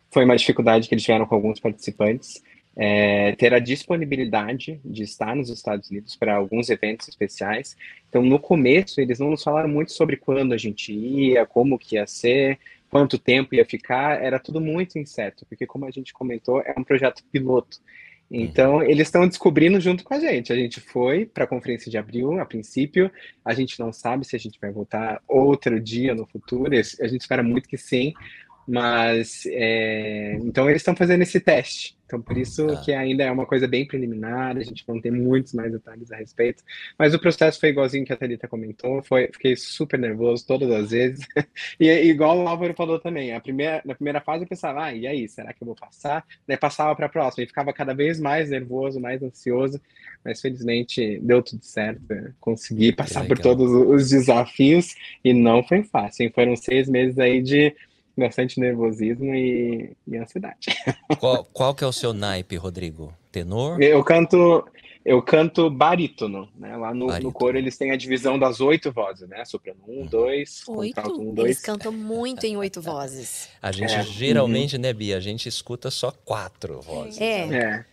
[0.09, 2.41] foi uma dificuldade que eles tiveram com alguns participantes
[2.75, 7.75] é, ter a disponibilidade de estar nos Estados Unidos para alguns eventos especiais.
[8.09, 11.95] Então, no começo, eles não nos falaram muito sobre quando a gente ia, como que
[11.95, 12.57] ia ser,
[12.89, 16.83] quanto tempo ia ficar, era tudo muito incerto, porque como a gente comentou, é um
[16.83, 17.79] projeto piloto.
[18.33, 18.83] Então, uhum.
[18.83, 20.53] eles estão descobrindo junto com a gente.
[20.53, 23.11] A gente foi para a conferência de abril, a princípio.
[23.43, 26.71] A gente não sabe se a gente vai voltar outro dia no futuro.
[26.71, 28.13] A gente espera muito que sim.
[28.71, 30.37] Mas, é...
[30.41, 31.93] então, eles estão fazendo esse teste.
[32.05, 32.81] Então, por isso tá.
[32.81, 36.15] que ainda é uma coisa bem preliminar, a gente não tem muitos mais detalhes a
[36.15, 36.63] respeito.
[36.97, 40.91] Mas o processo foi igualzinho que a Thalita comentou, foi, fiquei super nervoso todas as
[40.91, 41.25] vezes.
[41.79, 45.05] e igual o Álvaro falou também, a primeira, na primeira fase eu pensava, ah, e
[45.05, 46.25] aí, será que eu vou passar?
[46.47, 49.81] Daí passava para a próxima e ficava cada vez mais nervoso, mais ansioso.
[50.23, 52.01] Mas felizmente deu tudo certo,
[52.39, 56.31] consegui passar por todos os desafios e não foi fácil.
[56.33, 57.73] Foram seis meses aí de
[58.21, 60.67] bastante nervosismo e, e ansiedade.
[61.19, 63.13] Qual, qual que é o seu naipe, Rodrigo?
[63.31, 63.81] Tenor?
[63.81, 64.65] Eu canto,
[65.05, 66.75] eu canto barítono, né?
[66.75, 69.43] Lá no, no coro eles têm a divisão das oito vozes, né?
[69.45, 70.99] Soprano um, dois, oito.
[71.11, 71.47] Um, dois.
[71.47, 73.49] Eles cantam muito em oito vozes.
[73.61, 74.03] A gente é.
[74.03, 74.81] geralmente, uhum.
[74.81, 75.17] né, Bia?
[75.17, 77.19] A gente escuta só quatro vozes.
[77.19, 77.53] É.
[77.53, 77.85] é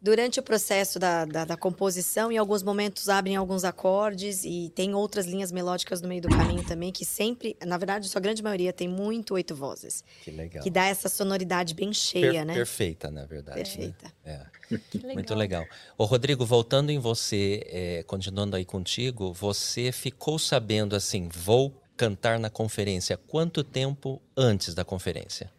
[0.00, 4.94] durante o processo da, da, da, composição, em alguns momentos abrem alguns acordes e tem
[4.94, 8.72] outras linhas melódicas no meio do caminho também, que sempre, na verdade, sua grande maioria
[8.72, 10.02] tem muito oito vozes.
[10.22, 10.62] Que legal.
[10.62, 12.54] Que dá essa sonoridade bem cheia, per né?
[12.54, 13.58] Perfeita, na verdade.
[13.58, 13.64] Né?
[13.64, 14.12] Perfeita.
[14.24, 14.46] Né?
[14.46, 14.60] É.
[14.94, 15.14] Legal.
[15.14, 15.66] Muito legal.
[15.98, 22.38] Ô, Rodrigo, voltando em você, é, continuando aí contigo, você ficou sabendo assim, vou cantar
[22.38, 25.50] na conferência, quanto tempo antes da conferência?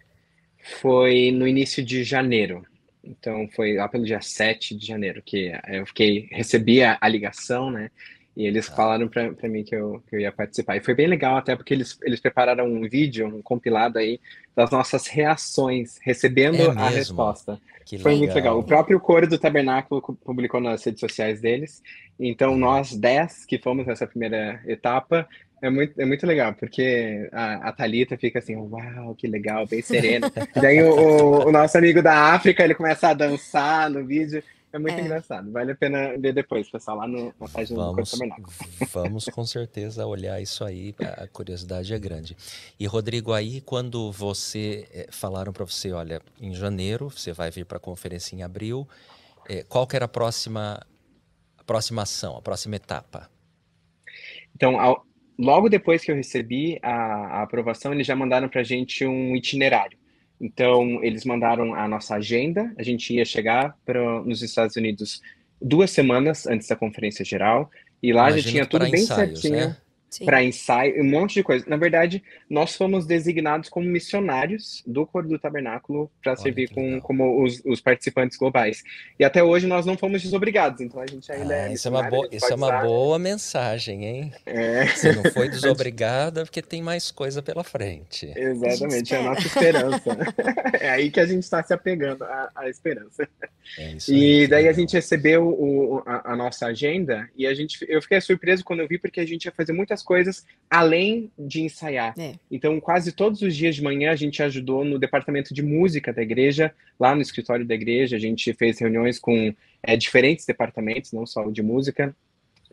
[0.80, 2.66] Foi no início de janeiro.
[3.04, 7.72] Então foi lá pelo dia 7 de janeiro que eu fiquei, recebi a, a ligação,
[7.72, 7.90] né?
[8.36, 8.76] E eles ah.
[8.76, 10.78] falaram para mim que eu, que eu ia participar.
[10.78, 14.20] E foi bem legal, até porque eles, eles prepararam um vídeo, um compilado aí,
[14.56, 17.60] das nossas reações, recebendo é a resposta.
[17.86, 18.20] Que foi legal.
[18.20, 18.60] muito legal.
[18.60, 21.82] O próprio coro do Tabernáculo publicou nas redes sociais deles.
[22.18, 25.28] Então, nós dez que fomos nessa primeira etapa,
[25.62, 29.82] É muito, é muito legal, porque a, a Thalita fica assim, uau, que legal, bem
[29.82, 30.32] serena.
[30.60, 34.44] Daí o, o, o, nosso amigo da África, ele começa a dançar no vídeo.
[34.74, 35.02] É muito é.
[35.02, 35.52] engraçado.
[35.52, 38.48] Vale a pena ver depois, pessoal, lá no, na página vamos, do Tabernáculo.
[38.92, 42.36] Vamos com certeza olhar isso aí, a curiosidade é grande.
[42.80, 47.66] E Rodrigo, aí quando você eh, falaram para você, olha, em janeiro você vai vir
[47.66, 48.88] para a conferência em abril,
[49.48, 50.82] eh, qual que era a próxima,
[51.58, 53.30] a próxima ação, a próxima etapa?
[54.56, 55.06] Então, ao,
[55.38, 59.36] logo depois que eu recebi a, a aprovação, eles já mandaram para a gente um
[59.36, 59.98] itinerário.
[60.40, 65.22] Então, eles mandaram a nossa agenda, a gente ia chegar pra, nos Estados Unidos
[65.62, 67.70] duas semanas antes da conferência geral,
[68.02, 69.68] e lá Imagino já tinha tudo bem ensaios, certinho.
[69.68, 69.78] Né?
[70.26, 71.66] Para ensaio, um monte de coisa.
[71.68, 77.44] Na verdade, nós fomos designados como missionários do Coro do Tabernáculo para servir com, como
[77.44, 78.84] os, os, participantes globais.
[79.18, 81.74] E até hoje nós não fomos desobrigados, então a gente ainda é ah, é.
[81.74, 84.34] Isso é uma, boa, isso é uma boa mensagem, hein?
[84.46, 84.86] É.
[84.88, 88.32] Você não foi desobrigada porque tem mais coisa pela frente.
[88.36, 90.18] Exatamente, é a nossa esperança.
[90.80, 93.28] é aí que a gente está se apegando à, à esperança.
[93.78, 97.86] É isso e daí a gente recebeu o, a, a, nossa agenda e a gente,
[97.88, 101.62] eu fiquei surpreso quando eu vi porque a gente ia fazer muitas coisas além de
[101.62, 102.14] ensaiar.
[102.18, 102.36] É.
[102.50, 106.22] Então, quase todos os dias de manhã a gente ajudou no departamento de música da
[106.22, 108.16] igreja, lá no escritório da igreja.
[108.16, 112.16] A gente fez reuniões com é, diferentes departamentos, não só de música,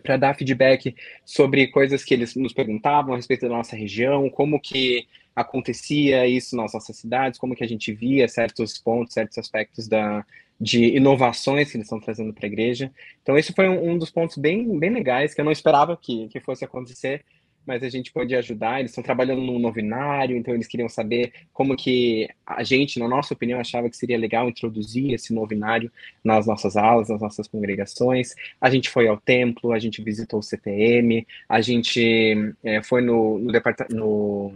[0.00, 4.60] para dar feedback sobre coisas que eles nos perguntavam a respeito da nossa região, como
[4.60, 5.08] que
[5.40, 10.24] acontecia isso nas nossas cidades, como que a gente via certos pontos, certos aspectos da,
[10.60, 12.90] de inovações que eles estão trazendo para a igreja.
[13.22, 16.28] Então, esse foi um, um, dos pontos bem, bem legais, que eu não esperava que,
[16.28, 17.24] que fosse acontecer,
[17.64, 18.80] mas a gente pôde ajudar.
[18.80, 23.34] Eles estão trabalhando no novinário, então eles queriam saber como que a gente, na nossa
[23.34, 25.92] opinião, achava que seria legal introduzir esse novinário
[26.24, 28.34] nas nossas aulas, nas nossas congregações.
[28.60, 33.38] A gente foi ao templo, a gente visitou o CTM, a gente é, foi no,
[33.38, 34.52] no departamento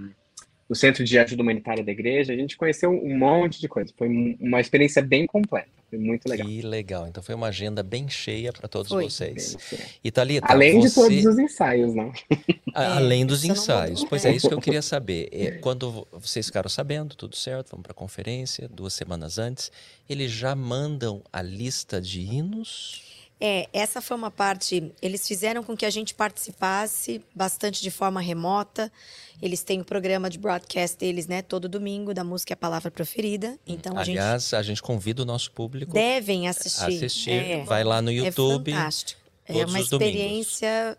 [0.72, 2.32] no Centro de Ajuda Humanitária da Igreja.
[2.32, 3.92] A gente conheceu um monte de coisa.
[3.94, 4.08] Foi
[4.40, 5.68] uma experiência bem completa.
[5.90, 6.48] Foi muito legal.
[6.48, 7.06] Que legal.
[7.06, 9.04] Então foi uma agenda bem cheia para todos foi.
[9.04, 9.54] vocês.
[10.02, 10.88] E Thalita, Além você...
[10.88, 12.11] de todos os ensaios, não?
[12.72, 14.02] Além dos ensaios.
[14.02, 15.28] Pois é, isso que eu queria saber.
[15.30, 19.70] É, quando vocês ficaram sabendo, tudo certo, vamos para a conferência, duas semanas antes,
[20.08, 23.12] eles já mandam a lista de hinos?
[23.44, 24.92] É, essa foi uma parte.
[25.02, 28.90] Eles fizeram com que a gente participasse bastante de forma remota.
[29.42, 31.42] Eles têm o programa de broadcast deles, né?
[31.42, 33.59] Todo domingo, da música e a palavra preferida.
[33.66, 34.55] Então, a Aliás, gente...
[34.55, 35.92] a gente convida o nosso público.
[35.92, 36.85] Devem assistir.
[36.85, 37.31] Assistir.
[37.33, 38.70] É, vai lá no é YouTube.
[38.70, 39.20] É fantástico.
[39.44, 40.96] é uma experiência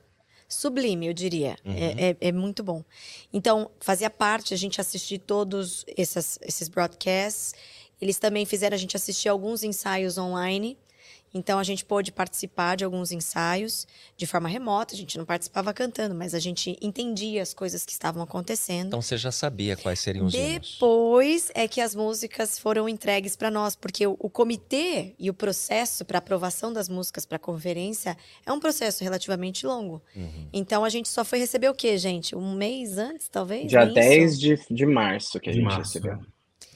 [0.49, 1.55] sublime, eu diria.
[1.63, 1.73] Uhum.
[1.73, 2.83] É, é, é, muito bom.
[3.31, 7.55] Então, fazia parte a gente assistir todos esses, esses broadcasts.
[8.01, 10.77] Eles também fizeram a gente assistir alguns ensaios online.
[11.33, 15.73] Então a gente pôde participar de alguns ensaios de forma remota, a gente não participava
[15.73, 18.87] cantando, mas a gente entendia as coisas que estavam acontecendo.
[18.87, 23.49] Então você já sabia quais seriam os Depois é que as músicas foram entregues para
[23.49, 28.15] nós, porque o, o, comitê e o processo para aprovação das músicas para a conferência
[28.45, 30.01] é um processo relativamente longo.
[30.15, 30.47] Uhum.
[30.53, 32.35] Então a gente só foi receber o quê, gente?
[32.35, 33.67] Um mês antes, talvez?
[33.67, 35.93] Dia 10 de, de março que a gente março.
[35.93, 36.19] recebeu.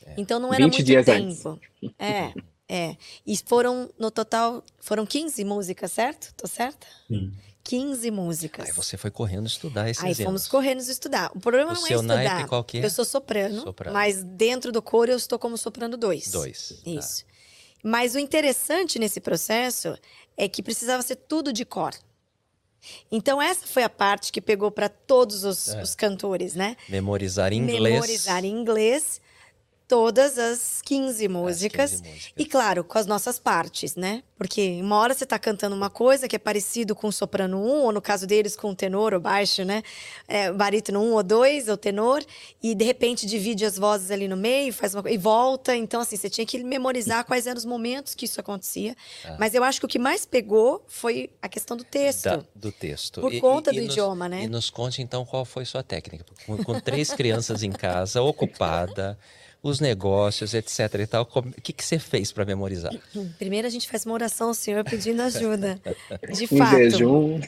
[0.06, 0.16] É.
[0.18, 1.12] Então não era muito tempo.
[1.12, 1.94] Antes.
[2.00, 2.34] É.
[2.70, 2.98] É.
[3.26, 6.34] E foram, no total, foram 15 músicas, certo?
[6.36, 6.86] Tô certa?
[7.08, 7.34] Sim.
[7.64, 8.68] 15 músicas.
[8.68, 11.32] Aí você foi correndo estudar esses Aí fomos correndo estudar.
[11.36, 12.16] O problema o não é estudar.
[12.16, 12.86] Naipe, qual que é?
[12.86, 16.32] Eu sou soprano, soprano, mas dentro do coro eu estou como soprano 2.
[16.32, 16.82] Dois.
[16.84, 16.90] Tá.
[16.90, 17.26] Isso.
[17.26, 17.32] Tá.
[17.84, 19.98] Mas o interessante nesse processo
[20.36, 21.94] é que precisava ser tudo de cor.
[23.12, 25.82] Então, essa foi a parte que pegou para todos os, é.
[25.82, 26.78] os, cantores, né?
[26.88, 27.96] Memorizar em inglês.
[27.96, 29.20] Memorizar em inglês
[29.88, 31.94] todas as 15 músicas.
[31.94, 32.34] As 15 músicas.
[32.38, 34.22] E claro, com as nossas partes, né?
[34.38, 37.84] Porque uma hora você está cantando uma coisa que é parecido com o soprano 1,
[37.86, 39.82] ou no caso deles com o tenor ou baixo, né?
[40.28, 42.24] É, barítono 1 ou 2, ou tenor,
[42.62, 45.76] e de repente divide as vozes ali no meio, faz uma e volta.
[45.76, 48.96] Então, assim, você tinha que memorizar quais eram os momentos que isso acontecia.
[49.26, 49.38] Ah.
[49.40, 52.26] Mas eu acho que o que mais pegou foi a questão do texto.
[52.26, 53.22] Da, do texto.
[53.22, 54.44] Por e, conta e, do e idioma, nos, né?
[54.44, 56.26] E nos conte, então, qual foi sua técnica.
[56.46, 59.18] Com, com três crianças em casa, ocupada
[59.70, 61.24] os negócios, etc e tal.
[61.34, 62.94] O que, que você fez para memorizar?
[63.38, 65.80] Primeiro a gente faz uma oração ao Senhor pedindo ajuda.
[66.34, 66.78] De um fato.
[66.78, 67.40] Jejum.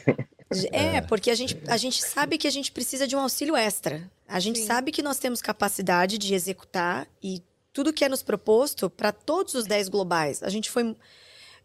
[0.72, 4.10] É, porque a gente, a gente sabe que a gente precisa de um auxílio extra.
[4.26, 4.66] A gente Sim.
[4.66, 9.54] sabe que nós temos capacidade de executar e tudo que é nos proposto para todos
[9.54, 10.42] os 10 globais.
[10.42, 10.96] A gente foi.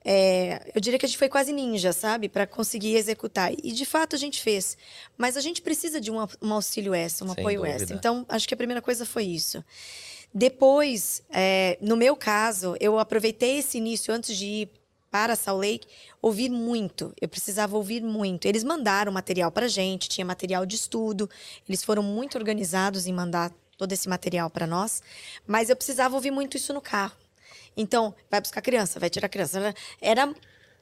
[0.08, 2.30] É, eu diria que a gente foi quase ninja, sabe?
[2.30, 3.52] Para conseguir executar.
[3.52, 4.78] E de fato a gente fez.
[5.18, 7.76] Mas a gente precisa de um, um auxílio extra, um Sem apoio dúvida.
[7.76, 7.96] extra.
[7.96, 9.64] Então, acho que a primeira coisa foi isso.
[10.38, 14.70] Depois, é, no meu caso, eu aproveitei esse início antes de ir
[15.10, 15.88] para Salt Lake,
[16.22, 17.14] ouvir muito.
[17.22, 18.46] Eu precisava ouvir muito.
[18.46, 21.30] Eles mandaram material para gente, tinha material de estudo.
[21.70, 25.02] Eles foram muito organizados em mandar todo esse material para nós,
[25.48, 27.16] mas eu precisava ouvir muito isso no carro.
[27.78, 29.74] Então, vai buscar criança, vai tirar criança.
[30.02, 30.34] Era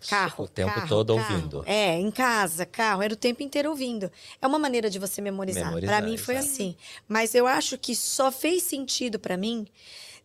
[0.09, 0.45] carro.
[0.45, 1.33] O tempo carro, todo carro.
[1.33, 1.63] ouvindo.
[1.65, 4.11] É, em casa, carro, era o tempo inteiro ouvindo.
[4.41, 5.65] É uma maneira de você memorizar.
[5.65, 6.51] Memorizar, Para mim foi exato.
[6.51, 6.75] assim.
[7.07, 9.67] Mas eu acho que só fez sentido para mim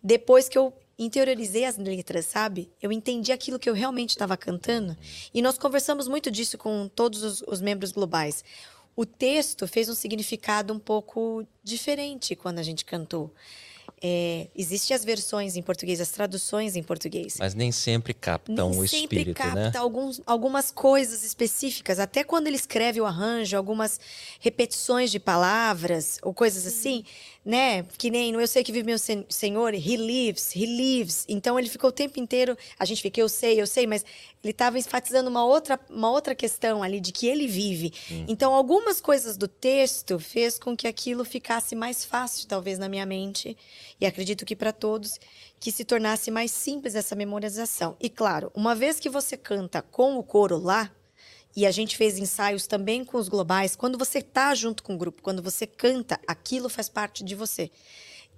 [0.02, 2.70] depois que eu interiorizei as letras, sabe?
[2.82, 4.96] Eu entendi aquilo que eu realmente estava cantando.
[5.32, 8.44] E nós conversamos muito disso com todos os, os membros globais.
[8.96, 13.32] O texto fez um significado um pouco diferente quando a gente cantou.
[14.02, 17.36] É, Existem as versões em português, as traduções em português.
[17.38, 19.72] Mas nem sempre captam Nem o sempre espírito, capta né?
[19.76, 21.98] alguns, algumas coisas específicas.
[21.98, 23.98] Até quando ele escreve o arranjo, algumas
[24.40, 27.04] repetições de palavras ou coisas assim,
[27.48, 27.82] né?
[27.96, 31.24] Que nem no Eu Sei Que Vive Meu Sen- Senhor, He lives, He lives.
[31.26, 34.04] Então ele ficou o tempo inteiro, a gente fica, eu sei, eu sei, mas
[34.44, 37.90] ele estava enfatizando uma outra, uma outra questão ali de que ele vive.
[38.28, 43.06] Então algumas coisas do texto fez com que aquilo ficasse mais fácil, talvez, na minha
[43.06, 43.56] mente,
[43.98, 45.18] e acredito que para todos,
[45.58, 47.96] que se tornasse mais simples essa memorização.
[47.98, 50.90] E claro, uma vez que você canta com o coro lá,
[51.56, 54.98] e a gente fez ensaios também com os globais, quando você tá junto com o
[54.98, 57.70] grupo, quando você canta, aquilo faz parte de você.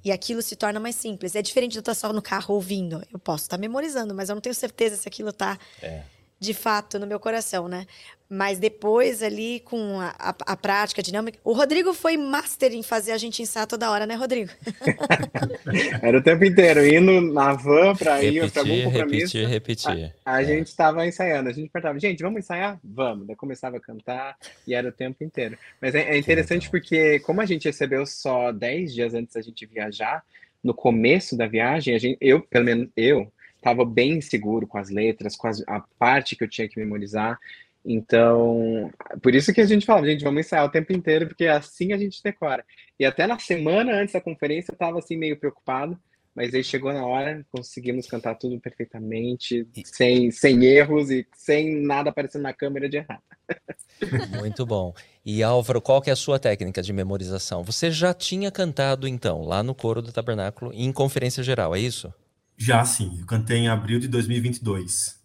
[0.03, 1.35] E aquilo se torna mais simples.
[1.35, 3.03] É diferente de eu estar só no carro ouvindo.
[3.13, 6.03] Eu posso estar memorizando, mas eu não tenho certeza se aquilo tá É.
[6.41, 7.87] de fato no meu coração, né?
[8.33, 11.39] Mas depois ali com a, a, a prática a dinâmica.
[11.45, 14.51] O Rodrigo foi master em fazer a gente ensaiar toda hora, né, Rodrigo?
[16.01, 19.37] Era o tempo inteiro, indo na van para ir para algum compromisso.
[19.37, 20.15] repetir, repetir.
[20.25, 20.45] A É.
[20.47, 22.79] gente estava ensaiando, a gente perguntava, gente, vamos ensaiar?
[22.85, 23.27] Vamos.
[23.27, 25.59] Daí começava a cantar e era o tempo inteiro.
[25.81, 26.71] Mas é, é interessante legal.
[26.71, 30.23] porque, como a gente recebeu só 10 dias antes da gente viajar,
[30.63, 34.91] no começo da viagem, a gente, eu, pelo menos eu, estava bem inseguro com as
[34.91, 37.39] letras, com as- a parte que eu tinha que memorizar.
[37.85, 38.91] Então,
[39.23, 41.99] por isso que a gente falava, gente, vamos ensaiar o tempo inteiro, porque assim a
[41.99, 42.65] gente decora.
[42.99, 45.99] E até na semana antes da conferência eu estava assim meio preocupado,
[46.35, 52.11] mas aí chegou na hora, conseguimos cantar tudo perfeitamente, sem, sem erros e sem nada
[52.11, 53.23] aparecendo na câmera de errado.
[54.39, 54.95] Muito bom.
[55.25, 57.63] E Álvaro, qual que é a sua técnica de memorização?
[57.65, 62.13] Você já tinha cantado, então, lá no coro do Tabernáculo, em conferência geral, é isso?
[62.61, 65.19] Já sim, eu cantei em abril de 2022.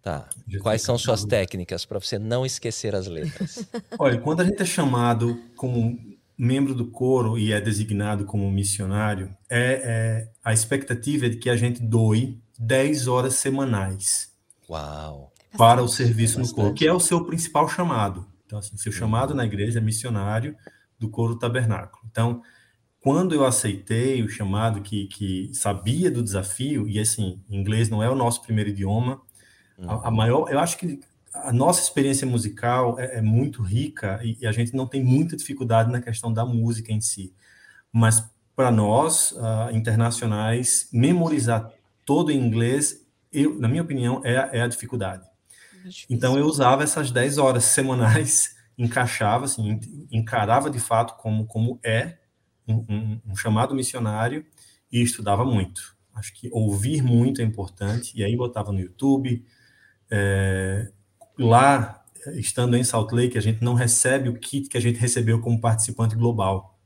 [0.00, 0.26] Tá.
[0.62, 3.68] Quais são suas técnicas para você não esquecer as letras?
[3.98, 5.98] Olha, quando a gente é chamado como
[6.38, 11.50] membro do coro e é designado como missionário, é, é- a expectativa é de que
[11.50, 14.32] a gente doe 10 horas semanais
[14.66, 15.34] Uau!
[15.58, 16.62] para o serviço no Bastante.
[16.62, 18.26] coro, que é o seu principal chamado.
[18.46, 20.56] Então, assim, seu chamado na igreja é missionário
[20.98, 22.02] do coro tabernáculo.
[22.10, 22.40] Então,
[23.00, 28.10] quando eu aceitei o chamado, que, que sabia do desafio, e assim, inglês não é
[28.10, 29.20] o nosso primeiro idioma,
[29.86, 31.00] a, a maior, eu acho que
[31.34, 35.36] a nossa experiência musical é, é muito rica e, e a gente não tem muita
[35.36, 37.34] dificuldade na questão da música em si.
[37.92, 38.24] Mas
[38.56, 41.72] para nós, ah, internacionais, memorizar
[42.04, 45.24] todo em inglês, eu, na minha opinião, é, a- é a dificuldade.
[46.08, 51.78] Então eu usava essas 10 horas semanais, encaixava, assim, en- encarava de fato como, como
[51.84, 52.18] é
[52.70, 54.44] um, um- chamado missionário
[54.92, 55.96] e estudava muito.
[56.14, 59.44] Acho que ouvir muito é importante, e aí botava no YouTube.
[60.10, 60.90] É,
[61.38, 62.04] lá,
[62.34, 65.60] estando em Salt Lake, a gente não recebe o kit que a gente recebeu como
[65.60, 66.78] participante global.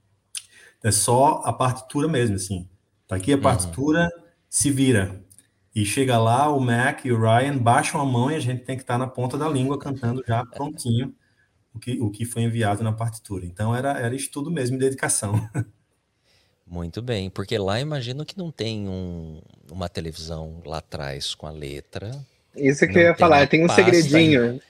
[0.83, 2.69] É só a partitura mesmo, assim.
[3.07, 4.11] Tá aqui a partitura,
[4.49, 5.25] se vira.
[5.75, 8.77] E chega lá, o Mac e o Ryan baixam a mão e a gente tem
[8.77, 11.15] que estar na ponta da língua cantando já prontinho
[11.75, 13.45] o que, o que foi enviado na partitura.
[13.45, 15.49] Então era, era estudo mesmo e dedicação.
[16.67, 21.51] Muito bem, porque lá imagino que não tem um- uma televisão lá atrás com a
[21.51, 22.11] letra.
[22.57, 24.61] Isso que Não eu ia falar, tem um segredinho.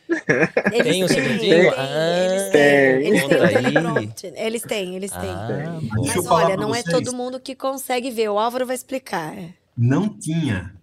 [0.72, 1.52] Eles Tem um têm, segredinho?
[1.54, 2.50] eles têm, Ah, eles tem.
[2.50, 3.52] têm, eles têm aí.
[3.74, 4.32] teleprompter.
[4.36, 5.20] Eles têm, eles têm.
[5.30, 8.30] Ah, Mas olha, não é todo mundo que consegue ver.
[8.30, 9.36] O Álvaro vai explicar.
[9.76, 10.74] Não tinha.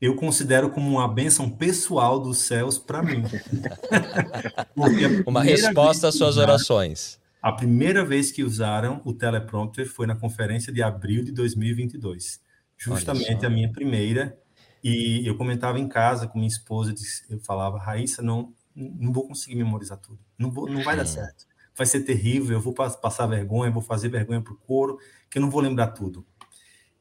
[0.00, 3.22] Eu considero como uma bênção pessoal dos céus para mim.
[5.26, 7.18] Uma resposta às suas usaram- orações.
[7.42, 12.40] A primeira vez que usaram o teleprompter foi na conferência de abril de 2022.
[12.76, 14.36] Justamente a minha primeira.
[14.82, 16.94] E eu comentava em casa com minha esposa,
[17.28, 20.18] eu falava, Raíssa, não, não vou conseguir memorizar tudo.
[20.38, 21.46] Não, vou, não vai dar certo.
[21.76, 24.98] Vai ser terrível, eu vou pas- passar vergonha, vou fazer vergonha para o coro,
[25.30, 26.24] que eu não vou lembrar tudo.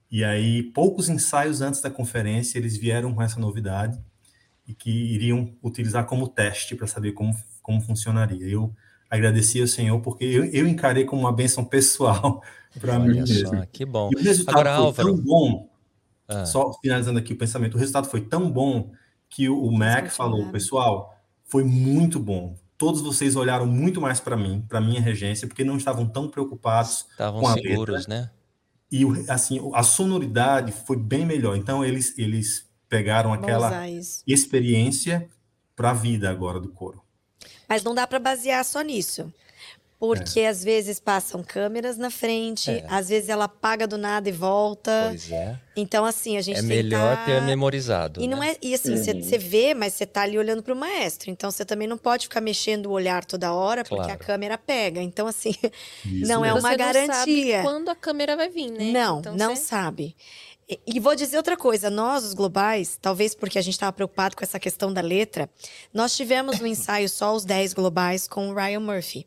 [0.09, 3.99] E aí, poucos ensaios antes da conferência, eles vieram com essa novidade
[4.65, 8.47] e que iriam utilizar como teste para saber como, como funcionaria.
[8.47, 8.73] Eu
[9.09, 12.41] agradeci ao Senhor porque eu, eu encarei como uma bênção pessoal
[12.79, 13.49] para mim mesmo.
[13.49, 14.09] só, que bom.
[14.13, 15.15] E o resultado Agora, foi Álvaro.
[15.15, 15.69] tão bom,
[16.27, 18.91] Ah, só finalizando aqui o pensamento, o resultado foi tão bom
[19.29, 22.55] que o Mac falou, pessoal, foi muito bom.
[22.77, 27.05] Todos vocês olharam muito mais para mim, para minha regência, porque não estavam tão preocupados
[27.11, 28.21] estavam com a seguros, letra.
[28.21, 28.29] né?
[28.91, 31.57] E assim, a sonoridade foi bem melhor.
[31.57, 33.71] Então eles eles pegaram aquela
[34.25, 35.27] experiência
[35.75, 37.01] para a vida agora do coro.
[37.67, 39.31] Mas não dá para basear só nisso.
[39.99, 40.47] Porque é.
[40.47, 42.85] às vezes passam câmeras na frente, é.
[42.87, 45.07] às vezes ela apaga do nada e volta.
[45.09, 45.59] Pois é.
[45.75, 47.25] Então, assim, a gente É melhor tá...
[47.25, 48.21] ter memorizado.
[48.21, 48.35] E, né?
[48.35, 49.39] não é, e assim, você uhum.
[49.39, 51.31] vê, mas você tá ali olhando para o maestro.
[51.31, 54.21] Então, você também não pode ficar mexendo o olhar toda hora, porque claro.
[54.21, 55.01] a câmera pega.
[55.01, 55.55] Então, assim,
[56.05, 57.07] Isso não é uma você garantia.
[57.07, 58.91] Não sabe quando a câmera vai vir, né?
[58.91, 59.63] Não, então, não você...
[59.63, 60.15] sabe.
[60.85, 64.43] E vou dizer outra coisa, nós, os globais, talvez porque a gente estava preocupado com
[64.43, 65.49] essa questão da letra,
[65.93, 69.25] nós tivemos no ensaio só os 10 globais com o Ryan Murphy.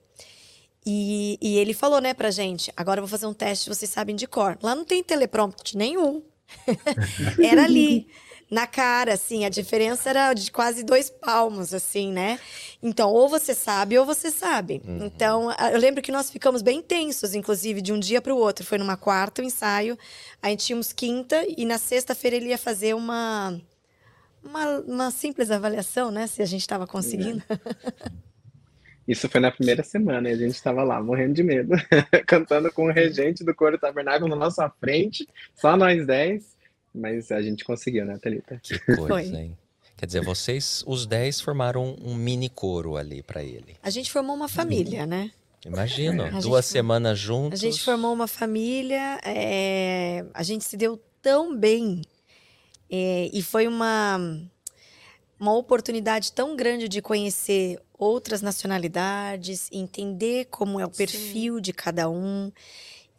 [0.84, 4.16] E, e, ele falou, né, pra gente, agora eu vou fazer um teste, vocês sabem
[4.16, 4.58] de cor.
[4.62, 6.22] Lá não tem teleprompter nenhum.
[7.38, 8.08] Era ali,
[8.50, 12.40] na cara, assim, a diferença era de quase dois palmos, assim, né?
[12.82, 14.82] Então, ou você sabe ou você sabe.
[14.84, 15.06] Uhum.
[15.06, 18.66] Então, eu lembro que nós ficamos bem tensos, inclusive, de um dia para o outro.
[18.66, 19.96] Foi numa quarta o ensaio,
[20.42, 23.60] a gente tínhamos quinta, e na sexta-feira ele ia fazer uma,
[24.42, 26.26] uma, uma simples avaliação, né?
[26.26, 27.42] Se a gente estava conseguindo.
[29.10, 31.74] Isso foi na primeira semana e a gente estava lá morrendo de medo,
[32.28, 36.56] cantando com o regente do coro tabernáculo na nossa frente, só nós dez,
[36.94, 38.60] mas a gente conseguiu, né, Thalita?
[38.62, 39.58] Que coisa, hein?
[39.96, 43.76] Quer dizer, vocês, os dez, formaram um mini coro ali para ele.
[43.82, 45.32] A gente formou uma família, né?
[45.66, 46.30] Imagino, é.
[46.40, 47.60] duas semanas juntos.
[47.60, 52.02] A gente formou uma família, é, a gente se deu tão bem
[52.88, 54.20] é, e foi uma
[55.40, 61.60] uma oportunidade tão grande de conhecer outras nacionalidades, entender como é o perfil Sim.
[61.60, 62.50] de cada um.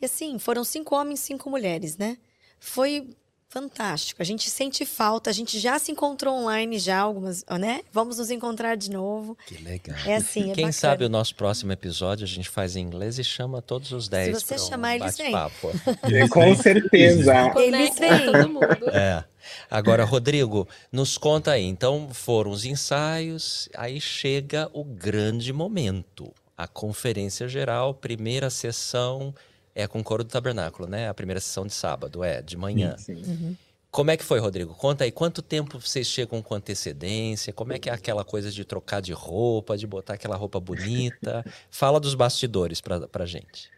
[0.02, 2.18] E assim, foram cinco homens, cinco mulheres, né?
[2.60, 3.16] Foi
[3.52, 4.22] fantástico.
[4.22, 7.82] A gente sente falta, a gente já se encontrou online já algumas, né?
[7.92, 9.38] Vamos nos encontrar de novo.
[9.46, 9.98] Que legal.
[10.06, 10.72] É assim, é Quem bacana.
[10.72, 14.38] sabe o nosso próximo episódio a gente faz em inglês e chama todos os dez.
[14.38, 15.34] Se você chamar, um eles vêm.
[16.32, 17.34] Com certeza.
[17.60, 18.26] Eles vêm.
[18.26, 18.62] Todo mundo.
[18.94, 19.24] É.
[19.70, 21.64] Agora, Rodrigo, nos conta aí.
[21.64, 26.34] Então, foram os ensaios, aí chega o grande momento.
[26.58, 29.34] A conferência geral, primeira sessão,
[29.74, 31.10] é com o coro do tabernáculo, né?
[31.10, 32.96] A primeira sessão de sábado, é, de manhã.
[32.98, 33.32] Sim, sim.
[33.32, 33.56] Uhum.
[33.90, 34.74] Como é que foi, Rodrigo?
[34.74, 37.52] Conta aí, quanto tempo vocês chegam com antecedência?
[37.52, 41.44] Como é que é aquela coisa de trocar de roupa, de botar aquela roupa bonita?
[41.70, 43.70] Fala dos bastidores pra, pra gente.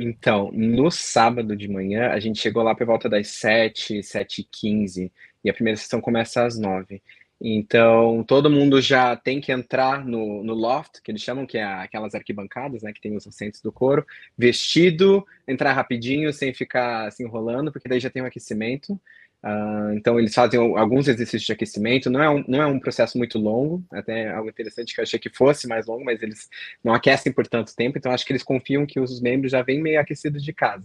[0.00, 4.44] Então, no sábado de manhã, a gente chegou lá por volta das 7, 7 e
[4.44, 7.02] 15, e a primeira sessão começa às 9.
[7.40, 11.64] Então, todo mundo já tem que entrar no, no loft, que eles chamam, que é
[11.64, 17.22] aquelas arquibancadas, né, que tem os assentos do coro, vestido, entrar rapidinho, sem ficar se
[17.22, 19.00] enrolando, porque daí já tem um aquecimento.
[19.42, 23.16] Uh, então, eles fazem alguns exercícios de aquecimento, não é, um, não é um processo
[23.16, 26.48] muito longo, até algo interessante que eu achei que fosse mais longo, mas eles
[26.82, 29.80] não aquecem por tanto tempo, então acho que eles confiam que os membros já vêm
[29.80, 30.84] meio aquecidos de casa.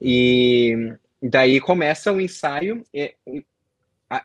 [0.00, 2.84] E daí começa o ensaio,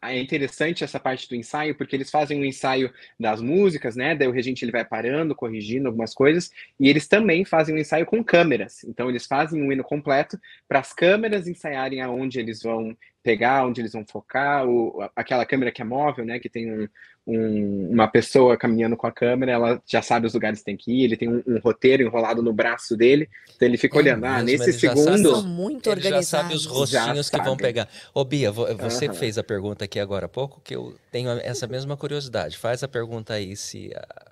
[0.02, 4.16] é interessante essa parte do ensaio, porque eles fazem um ensaio das músicas, né?
[4.16, 8.06] Daí o regente ele vai parando, corrigindo algumas coisas, e eles também fazem um ensaio
[8.06, 8.84] com câmeras.
[8.84, 13.82] Então eles fazem um hino completo para as câmeras ensaiarem aonde eles vão pegar, onde
[13.82, 16.38] eles vão focar, o, aquela câmera que é móvel, né?
[16.40, 16.88] Que tem um,
[17.26, 20.92] um, uma pessoa caminhando com a câmera, ela já sabe os lugares que tem que
[20.92, 24.26] ir, ele tem um, um roteiro enrolado no braço dele, então ele fica é olhando,
[24.26, 25.32] ah, nesse segundo...
[25.32, 27.62] São muito ele já sabe os rostinhos que vão sabe.
[27.64, 27.90] pegar.
[28.14, 29.16] Ô Bia, vo- você Aham.
[29.16, 32.60] fez a pergunta aqui agora há pouco, que eu tenho essa mesma curiosidade.
[32.60, 33.92] Faz a pergunta aí se...
[33.96, 34.32] a-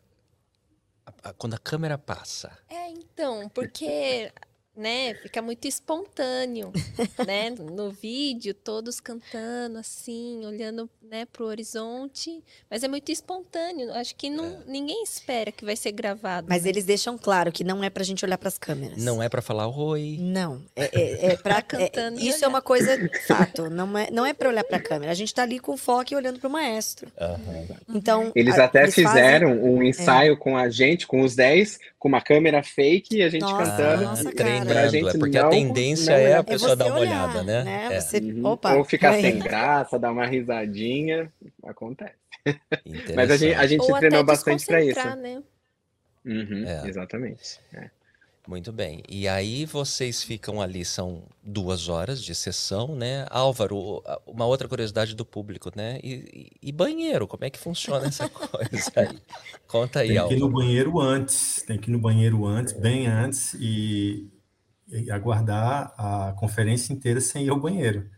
[1.08, 2.52] a- a- quando a câmera passa...
[2.70, 4.32] É, então, porque,
[4.76, 6.72] né, fica muito espontâneo,
[7.28, 7.52] né?
[7.52, 13.94] No vídeo, todos cantando assim, olhando, né, pro horizonte, mas é muito espontâneo.
[13.94, 16.48] Acho que não, ninguém espera que vai ser gravado.
[16.50, 16.70] Mas né?
[16.70, 18.98] eles deixam claro que não é pra gente olhar pras câmeras.
[19.04, 20.18] Não é pra falar oi...
[20.20, 22.98] Não, é, é, é pra, Tá cantando é- isso é uma coisa
[23.28, 25.12] fato, não é, não é para olhar pra câmera.
[25.12, 27.12] A gente tá ali com foco e olhando pro maestro.
[27.20, 27.40] Aham.
[27.94, 31.80] Então, Eles a- até eles fazem- fizeram um ensaio com a gente, com os 10,
[32.00, 34.04] com uma câmera fake e a gente Nossa, cantando.
[34.04, 34.63] nossa, cara.
[34.66, 37.24] Treinando, é porque a tendência não é é- a É pessoa você dar uma olhar,
[37.30, 37.88] olhada, né?
[37.92, 38.46] É, Você, Uhum.
[38.46, 41.32] opa, Ou ficar sem graça, dar uma risadinha,
[41.64, 42.16] acontece.
[43.16, 45.16] Mas a gente, a gente Ou treinou bastante para isso.
[45.18, 45.42] né?
[46.26, 46.88] Uhum, É.
[46.88, 47.60] Exatamente.
[47.74, 47.90] é.
[48.46, 49.02] Muito bem.
[49.08, 53.26] E aí vocês ficam ali, são duas horas de sessão, né?
[53.30, 55.98] Álvaro, uma outra curiosidade do público, né?
[56.04, 56.14] E,
[56.62, 59.18] e- e banheiro, como é que funciona essa coisa aí?
[59.66, 60.62] Conta aí, Tem que ir no Álvaro.
[60.66, 64.28] banheiro antes, tem que ir no banheiro antes, bem antes, e
[65.12, 68.10] aguardar a conferência inteira sem ir ao banheiro.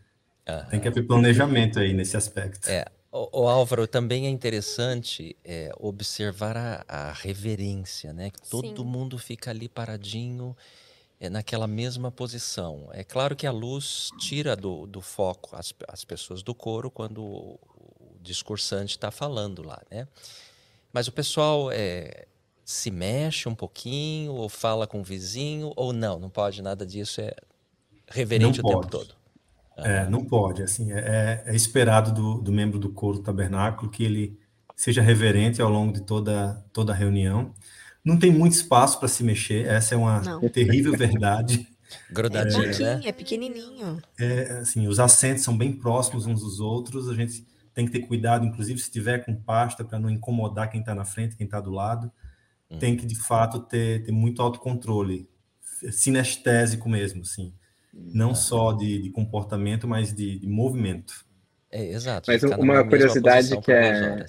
[0.46, 0.68] Aham.
[0.70, 2.68] Tem que haver planejamento aí nesse aspecto.
[2.68, 2.84] É.
[3.10, 8.30] O, o Álvaro, também é interessante é, observar a, a, reverência, né?
[8.30, 8.84] Que todo Sim.
[8.84, 10.54] mundo fica ali paradinho
[11.18, 12.88] é, naquela mesma posição.
[12.92, 17.22] É claro que a luz tira do, do foco as, as pessoas do coro quando
[17.22, 17.58] o,
[17.98, 20.06] o discursante está falando lá, né?
[20.92, 22.26] Mas o pessoal é,
[22.66, 27.20] se mexe um pouquinho, ou fala com o vizinho, ou não, não pode nada disso,
[27.20, 27.32] é
[28.08, 28.90] reverente não o pode.
[28.90, 29.14] tempo todo.
[29.76, 34.02] É, não pode, assim, é, é, é esperado do, do, membro do coro tabernáculo que
[34.02, 34.36] ele
[34.74, 37.54] seja reverente ao longo de toda, toda a reunião.
[38.04, 40.40] Não tem muito espaço para se mexer, essa é uma não.
[40.48, 41.68] terrível verdade.
[42.10, 43.00] Grudadinho, é, né?
[43.04, 44.02] é pequenininho.
[44.18, 48.00] É, assim, os assentos são bem próximos uns dos outros, a gente tem que ter
[48.00, 51.60] cuidado, inclusive se tiver com pasta, para não incomodar quem está na frente, quem está
[51.60, 52.10] do lado
[52.70, 52.78] uhum.
[52.78, 55.28] tem que, de fato, ter, ter muito autocontrole,
[55.90, 57.52] sinestésico mesmo, assim.
[57.92, 61.24] Não só de, de comportamento, mas de, de movimento.
[61.70, 62.30] É, exato.
[62.30, 64.24] Mas uma curiosidade que é,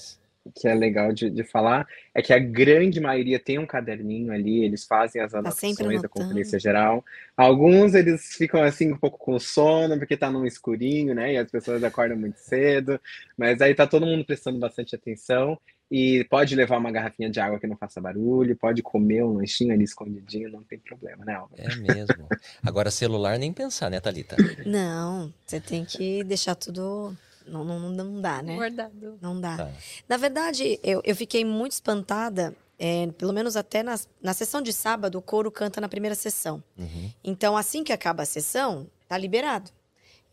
[0.55, 4.63] que é legal de, de falar é que a grande maioria tem um caderninho ali,
[4.63, 7.03] eles fazem as tá anotações da Conferência Geral.
[7.35, 11.33] Alguns eles ficam assim um pouco com sono, porque tá num escurinho, né?
[11.33, 12.99] E as pessoas acordam muito cedo,
[13.38, 15.59] mas aí tá todo mundo prestando bastante atenção.
[15.89, 19.73] E pode levar uma garrafinha de água que não faça barulho, pode comer um lanchinho
[19.73, 21.55] ali escondidinho, não tem problema, né, Alva?
[21.57, 22.27] É mesmo.
[22.61, 24.35] Agora, celular nem pensar, né, Thalita?
[24.65, 27.15] Não, você tem que deixar tudo.
[27.45, 28.55] Não, não, não dá, né?
[28.55, 29.17] Guardado.
[29.21, 29.55] Não dá.
[29.55, 29.71] Tá.
[30.09, 34.73] Na verdade, eu, eu fiquei muito espantada, é, pelo menos até na, na sessão de
[34.73, 36.61] sábado, o coro canta na primeira sessão.
[36.77, 37.11] Uhum.
[37.23, 39.71] Então, assim que acaba a sessão, tá liberado.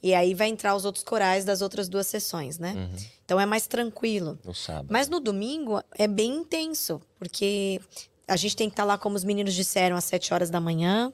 [0.05, 2.74] E aí vai entrar os outros corais das outras duas sessões, né?
[2.76, 3.07] Uhum.
[3.24, 4.38] Então é mais tranquilo.
[4.44, 4.88] No sábado.
[4.90, 7.80] Mas no domingo é bem intenso, porque
[8.28, 10.61] a gente tem que estar tá lá, como os meninos disseram, às sete horas da
[10.61, 11.11] manhã.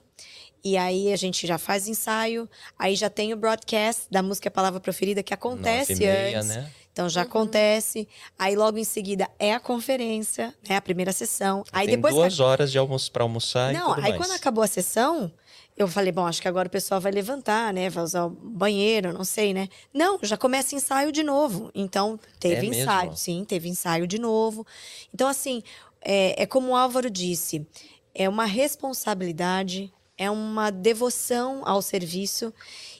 [0.61, 4.81] E aí a gente já faz ensaio, aí já tem o broadcast da música Palavra
[4.81, 6.49] Proferida que acontece meia, antes.
[6.49, 6.69] Né?
[6.91, 7.27] Então já uhum.
[7.27, 8.09] acontece.
[8.37, 10.75] Aí logo em seguida é a conferência, né?
[10.75, 11.63] A primeira sessão.
[11.71, 13.71] Aí tem depois duas horas de almoço para almoçar.
[13.71, 14.17] Não, aí mais.
[14.17, 15.31] quando acabou a sessão,
[15.75, 17.89] eu falei, bom, acho que agora o pessoal vai levantar, né?
[17.89, 19.67] Vai usar o banheiro, não sei, né?
[19.93, 21.71] Não, já começa ensaio de novo.
[21.73, 23.09] Então, teve é ensaio.
[23.09, 23.17] Mesmo?
[23.17, 24.65] Sim, teve ensaio de novo.
[25.13, 25.63] Então, assim,
[26.01, 27.65] é, é como o Álvaro disse,
[28.13, 32.53] é uma responsabilidade, é uma devoção ao serviço.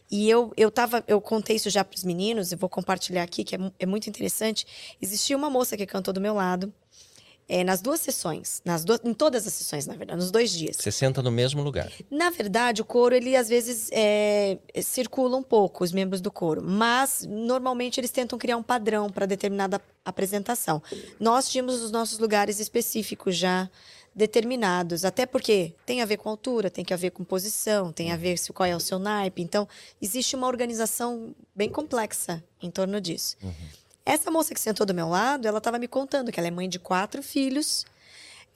[0.10, 3.44] E eu, eu tava, eu contei isso já para os meninos, eu vou compartilhar aqui,
[3.44, 4.66] que é, é muito interessante.
[5.02, 6.74] Existia uma moça que cantou do meu lado
[7.52, 10.78] é, nas duas sessões, nas duas, em todas as sessões, na verdade, nos dois dias.
[10.78, 11.91] Você senta no mesmo lugar.
[12.10, 16.64] Na verdade, o coro, ele às vezes é, circula um pouco, os membros do coro,
[16.64, 20.82] mas normalmente eles tentam criar um padrão para determinada apresentação.
[21.20, 23.70] Nós tínhamos os nossos lugares específicos já
[24.16, 28.14] determinados, até porque tem a ver com altura, tem que a ver com posição, tem
[28.14, 29.41] a ver se qual é o seu naipe.
[29.41, 29.68] Então,
[30.02, 33.36] existe uma organização bem complexa em torno disso.
[33.43, 33.81] Uhum.
[34.06, 36.68] Essa moça que sentou do meu lado, ela estava me contando que ela é mãe
[36.68, 37.86] de quatro filhos.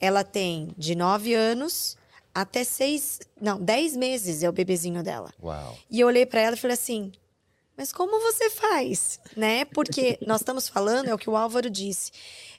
[0.00, 1.96] Ela tem de nove anos
[2.34, 5.32] até seis, não, dez meses é o bebezinho dela.
[5.42, 5.78] Uau.
[5.90, 7.10] E eu olhei para ela e falei assim:
[7.76, 9.64] mas como você faz, né?
[9.66, 12.10] Porque nós estamos falando, é o que o Álvaro disse,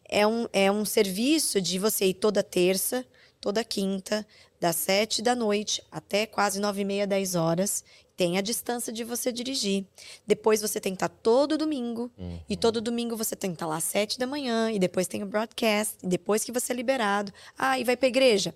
[0.08, 3.06] é um, é um serviço de você ir toda terça,
[3.40, 4.26] toda quinta,
[4.60, 7.84] das sete da noite até quase nove e meia, dez horas,
[8.18, 9.86] tem a distância de você dirigir.
[10.26, 12.12] Depois você tem que estar todo domingo.
[12.18, 12.40] Uhum.
[12.50, 14.72] E todo domingo você tem que estar lá às sete da manhã.
[14.72, 15.98] E depois tem o broadcast.
[16.04, 17.32] E depois que você é liberado.
[17.56, 18.56] Ah, e vai para a igreja.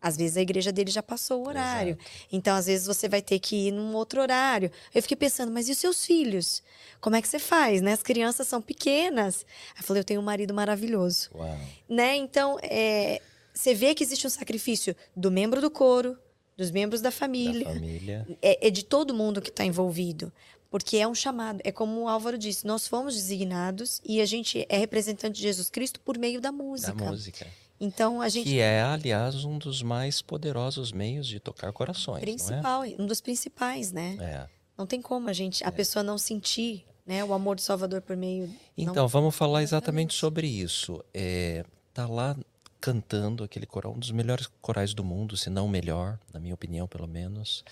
[0.00, 1.98] Às vezes a igreja dele já passou o horário.
[1.98, 2.28] Exato.
[2.32, 4.70] Então, às vezes, você vai ter que ir num outro horário.
[4.94, 6.62] Eu fiquei pensando, mas e os seus filhos?
[7.00, 7.80] Como é que você faz?
[7.80, 7.92] Né?
[7.92, 9.46] As crianças são pequenas.
[9.74, 11.30] Aí eu falei, eu tenho um marido maravilhoso.
[11.34, 11.58] Uau.
[11.88, 12.16] Né?
[12.16, 13.22] Então, é,
[13.54, 16.18] você vê que existe um sacrifício do membro do coro,
[16.56, 17.64] dos membros da família.
[17.64, 18.26] Da família.
[18.40, 20.32] É, é de todo mundo que está envolvido.
[20.70, 21.60] Porque é um chamado.
[21.62, 25.70] É como o Álvaro disse, nós fomos designados e a gente é representante de Jesus
[25.70, 26.92] Cristo por meio da música.
[26.92, 27.46] Da música.
[27.80, 28.48] Então a gente.
[28.48, 32.18] Que é, aliás, um dos mais poderosos meios de tocar corações.
[32.18, 32.20] É?
[32.22, 32.94] Principal, é?
[32.98, 34.16] um dos principais, né?
[34.20, 34.48] É.
[34.76, 35.70] Não tem como a gente, a é.
[35.70, 38.50] pessoa não sentir né, o amor do Salvador por meio.
[38.76, 39.08] Então, não...
[39.08, 41.04] vamos falar exatamente sobre isso.
[41.12, 42.36] É, tá lá
[42.84, 46.52] cantando aquele coral, um dos melhores corais do mundo, se não o melhor, na minha
[46.52, 47.64] opinião, pelo menos.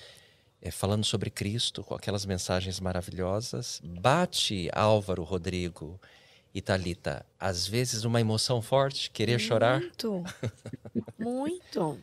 [0.59, 3.79] É, falando sobre Cristo, com aquelas mensagens maravilhosas.
[3.85, 6.01] Bate Álvaro, Rodrigo
[6.55, 9.81] e Talita, às vezes uma emoção forte, querer muito, chorar.
[9.81, 10.25] Muito,
[11.19, 11.99] muito,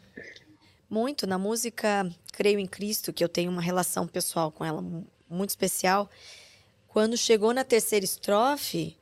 [0.88, 1.26] muito.
[1.26, 4.84] Na música Creio em Cristo, que eu tenho uma relação pessoal com ela
[5.28, 6.07] muito especial.
[6.88, 8.99] Quando chegou na terceira estrofe,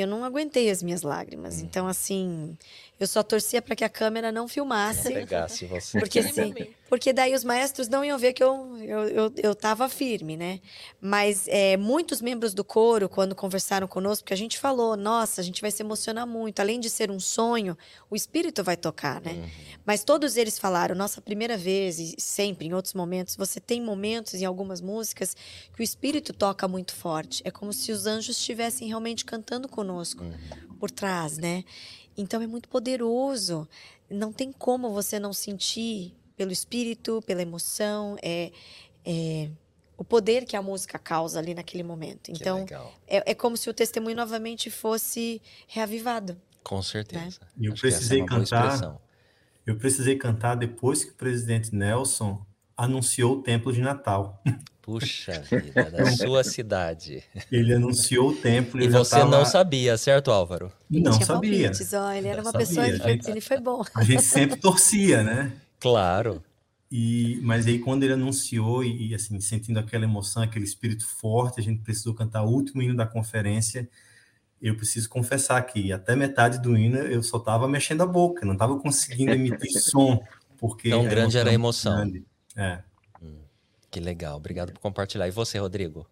[0.00, 1.60] eu não aguentei as minhas lágrimas.
[1.60, 1.64] Hum.
[1.64, 2.56] Então, assim,
[2.98, 5.08] eu só torcia para que a câmera não filmasse.
[5.08, 5.98] Não pegasse você.
[5.98, 6.54] Porque assim,
[6.88, 10.60] porque daí os maestros não iam ver que eu, eu, eu, eu tava firme, né?
[11.00, 15.44] Mas é, muitos membros do coro, quando conversaram conosco, que a gente falou, nossa, a
[15.44, 16.60] gente vai se emocionar muito.
[16.60, 17.76] Além de ser um sonho,
[18.08, 19.32] o espírito vai tocar, né?
[19.32, 19.48] Uhum.
[19.84, 24.34] Mas todos eles falaram, nossa primeira vez, e sempre, em outros momentos, você tem momentos
[24.34, 25.36] em algumas músicas
[25.74, 27.42] que o espírito toca muito forte.
[27.44, 30.76] É como se os anjos estivessem realmente cantando conosco uhum.
[30.78, 31.64] por trás, né?
[32.16, 33.68] Então é muito poderoso.
[34.08, 38.52] Não tem como você não sentir pelo espírito, pela emoção, é,
[39.04, 39.48] é
[39.96, 42.30] o poder que a música causa ali naquele momento.
[42.30, 42.66] Então,
[43.06, 46.36] é, é, como se o testemunho novamente fosse reavivado.
[46.62, 47.40] Com certeza.
[47.56, 47.68] Né?
[47.68, 48.98] Eu Acho precisei é cantar.
[49.64, 52.44] Eu precisei cantar depois que o presidente Nelson
[52.76, 54.40] anunciou o templo de Natal.
[54.82, 57.24] Puxa vida, da sua cidade.
[57.50, 58.80] Ele anunciou o templo.
[58.80, 59.30] E você tava...
[59.30, 60.70] não sabia, certo, Álvaro?
[60.88, 61.72] Não sabia.
[61.94, 62.66] Ó, ele era uma sabia.
[62.66, 63.82] pessoa, gente, ele foi bom.
[63.94, 65.52] A gente sempre torcia, né?
[65.78, 66.42] Claro.
[66.90, 71.62] E, mas aí quando ele anunciou e, assim sentindo aquela emoção, aquele espírito forte, a
[71.62, 73.88] gente precisou cantar o último hino da conferência.
[74.62, 78.54] Eu preciso confessar que até metade do hino eu só estava mexendo a boca, não
[78.54, 80.22] estava conseguindo emitir som
[80.58, 82.10] porque tão grande era a emoção.
[82.56, 82.82] É.
[83.20, 83.40] Hum,
[83.90, 85.28] que legal, obrigado por compartilhar.
[85.28, 86.06] E você, Rodrigo?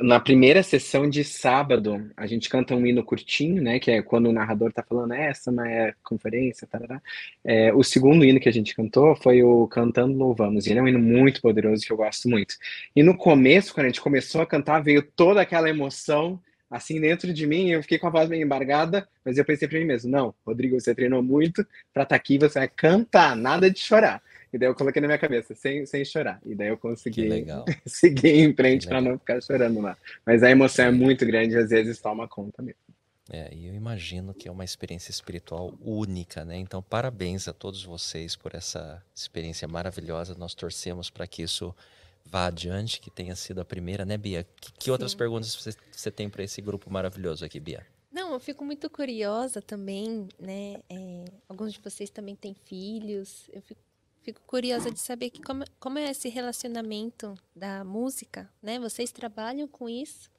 [0.00, 3.78] Na primeira sessão de sábado, a gente canta um hino curtinho, né?
[3.78, 7.00] Que é quando o narrador está falando, é, essa não é conferência, tarará.
[7.44, 10.66] É, o segundo hino que a gente cantou foi o Cantando Louvamos.
[10.66, 12.56] E ele é um hino muito poderoso que eu gosto muito.
[12.96, 16.40] E no começo, quando a gente começou a cantar, veio toda aquela emoção
[16.72, 17.70] assim dentro de mim.
[17.70, 20.80] Eu fiquei com a voz meio embargada, mas eu pensei para mim mesmo: não, Rodrigo,
[20.80, 24.22] você treinou muito para estar tá aqui, você vai cantar, nada de chorar.
[24.52, 26.40] E daí eu coloquei na minha cabeça, sem, sem chorar.
[26.44, 27.28] E daí eu consegui
[27.86, 29.96] seguir em frente para não ficar chorando lá.
[30.26, 32.80] Mas a emoção é muito grande, às vezes toma conta mesmo.
[33.30, 36.58] É, e eu imagino que é uma experiência espiritual única, né?
[36.58, 40.34] Então, parabéns a todos vocês por essa experiência maravilhosa.
[40.34, 41.74] Nós torcemos para que isso
[42.26, 44.46] vá adiante, que tenha sido a primeira, né, Bia?
[44.60, 47.86] Que, que outras perguntas você, você tem para esse grupo maravilhoso aqui, Bia?
[48.12, 50.76] Não, eu fico muito curiosa também, né?
[50.90, 53.48] É, alguns de vocês também têm filhos.
[53.50, 53.80] Eu fico
[54.22, 58.78] Fico curiosa de saber que como, como é esse relacionamento da música, né?
[58.78, 60.30] Vocês trabalham com isso,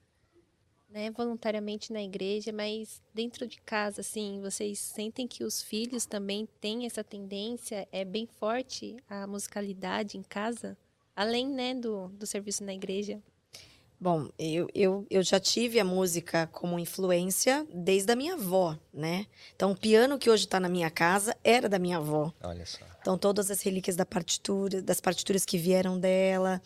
[0.89, 1.11] né?
[1.11, 6.85] Voluntariamente na igreja, mas dentro de casa, assim, vocês sentem que os filhos também têm
[6.85, 7.85] essa tendência?
[7.91, 10.77] É bem forte a musicalidade em casa,
[11.13, 13.21] além, né, do, do serviço na igreja?
[14.03, 19.25] Bom, eu, eu, eu já tive a música como influência desde a minha avó, né?
[19.55, 22.33] Então, o piano que hoje está na minha casa era da minha avó.
[22.43, 22.79] Olha só.
[22.99, 26.61] Então, todas as relíquias da partitura, das partituras que vieram dela.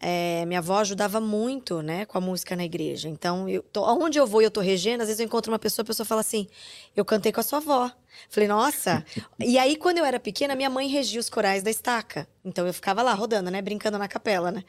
[0.00, 3.08] É, minha avó ajudava muito, né, com a música na igreja.
[3.08, 5.58] Então, eu tô, onde eu vou e eu tô regendo, às vezes eu encontro uma
[5.58, 6.46] pessoa, a pessoa fala assim:
[6.94, 7.90] eu cantei com a sua avó.
[8.30, 9.04] Falei, nossa.
[9.40, 12.28] e aí, quando eu era pequena, minha mãe regia os corais da estaca.
[12.44, 14.62] Então, eu ficava lá rodando, né, brincando na capela, né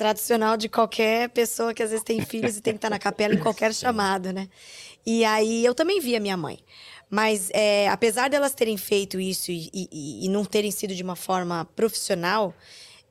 [0.00, 3.34] tradicional de qualquer pessoa que às vezes tem filhos e tem que estar na capela
[3.34, 4.48] em qualquer chamado, né?
[5.04, 6.58] E aí eu também via minha mãe.
[7.10, 11.16] Mas é, apesar delas terem feito isso e, e, e, não terem sido de uma
[11.16, 12.54] forma profissional,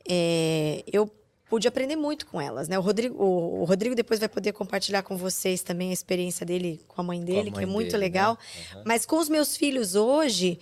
[0.09, 1.07] é, eu
[1.47, 2.79] pude aprender muito com elas, né?
[2.79, 6.81] O Rodrigo, o, o, Rodrigo depois vai poder compartilhar com vocês também a experiência dele
[6.87, 8.33] com a mãe dele, a mãe que é muito dele, legal.
[8.33, 8.77] Né?
[8.77, 8.83] Uhum.
[8.87, 10.57] Mas com os meus filhos hoje,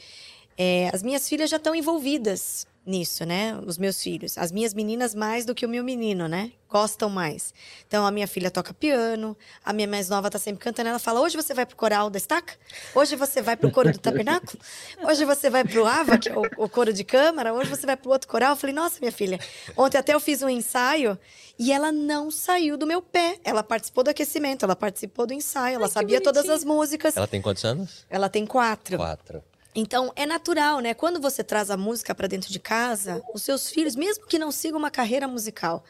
[0.57, 3.59] é, as minhas filhas já estão envolvidas nisso, né?
[3.65, 4.37] Os meus filhos.
[4.37, 6.51] As minhas meninas mais do que o meu menino, né?
[6.69, 7.53] Gostam mais.
[7.87, 10.89] Então, a minha filha toca piano, a minha mais nova tá sempre cantando.
[10.89, 12.53] Ela fala: hoje você vai pro coral da estaca?
[12.95, 14.59] Hoje você vai pro coro do tabernáculo?
[15.03, 17.53] Hoje você vai pro AVA, que é o, o coro de câmara?
[17.53, 18.51] Hoje você vai pro outro coral?
[18.51, 19.39] Eu falei: nossa, minha filha.
[19.75, 21.17] Ontem até eu fiz um ensaio
[21.59, 23.37] e ela não saiu do meu pé.
[23.43, 27.15] Ela participou do aquecimento, ela participou do ensaio, ela Ai, sabia todas as músicas.
[27.15, 28.05] Ela tem quantos anos?
[28.09, 28.97] Ela tem quatro.
[28.97, 29.43] Quatro.
[29.79, 30.95] Então, é natural, né?
[30.95, 34.51] Quando você traz a música para dentro de casa, os seus filhos, mesmo que não
[34.51, 35.83] sigam uma carreira musical,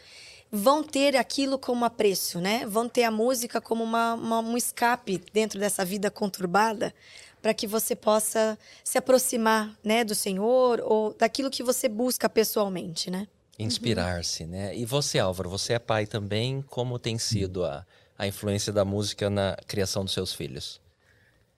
[0.52, 2.66] vão ter aquilo como apreço, né?
[2.68, 6.94] Vão ter a música como uma, uma um escape dentro dessa vida conturbada
[7.42, 13.10] para que você possa se aproximar, né, do Senhor ou daquilo que você busca pessoalmente,
[13.10, 13.26] né?
[13.58, 14.50] Inspirar-se, uhum.
[14.50, 14.76] né?
[14.76, 17.86] E você, Álvaro, você é pai também, como tem sido a,
[18.18, 20.82] a influência da música na criação dos seus filhos?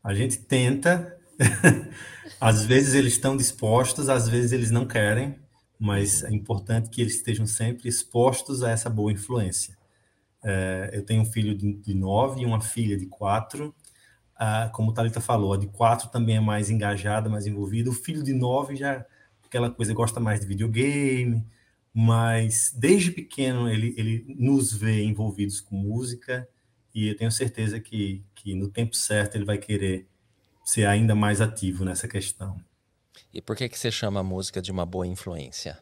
[0.04, 1.19] A gente tenta,
[2.40, 5.36] às vezes eles estão dispostos, às vezes eles não querem,
[5.80, 9.78] mas é importante que eles estejam sempre expostos a essa boa influência.
[10.44, 13.74] É, eu tenho um filho de, de nove e uma filha de quatro.
[14.36, 17.90] Ah, como o Thalita falou, a de quatro também é mais engajada, mais envolvida.
[17.90, 19.06] O filho de nove já
[19.46, 21.44] aquela coisa gosta mais de videogame,
[21.94, 26.48] mas desde pequeno ele, ele nos vê envolvidos com música
[26.94, 30.08] e eu tenho certeza que, que no tempo certo ele vai querer
[30.70, 32.62] ser ainda mais ativo nessa questão.
[33.34, 35.80] E por que que você chama a música de uma boa influência?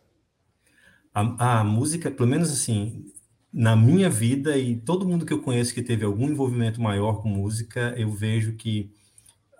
[1.14, 3.12] A, a música, pelo menos assim,
[3.52, 7.28] na minha vida e todo mundo que eu conheço que teve algum envolvimento maior com
[7.28, 8.90] música, eu vejo que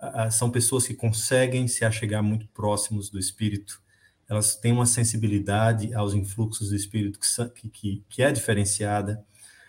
[0.00, 3.82] a, são pessoas que conseguem se achegar muito próximos do espírito.
[4.26, 7.18] Elas têm uma sensibilidade aos influxos do espírito
[7.54, 9.22] que, que, que é diferenciada.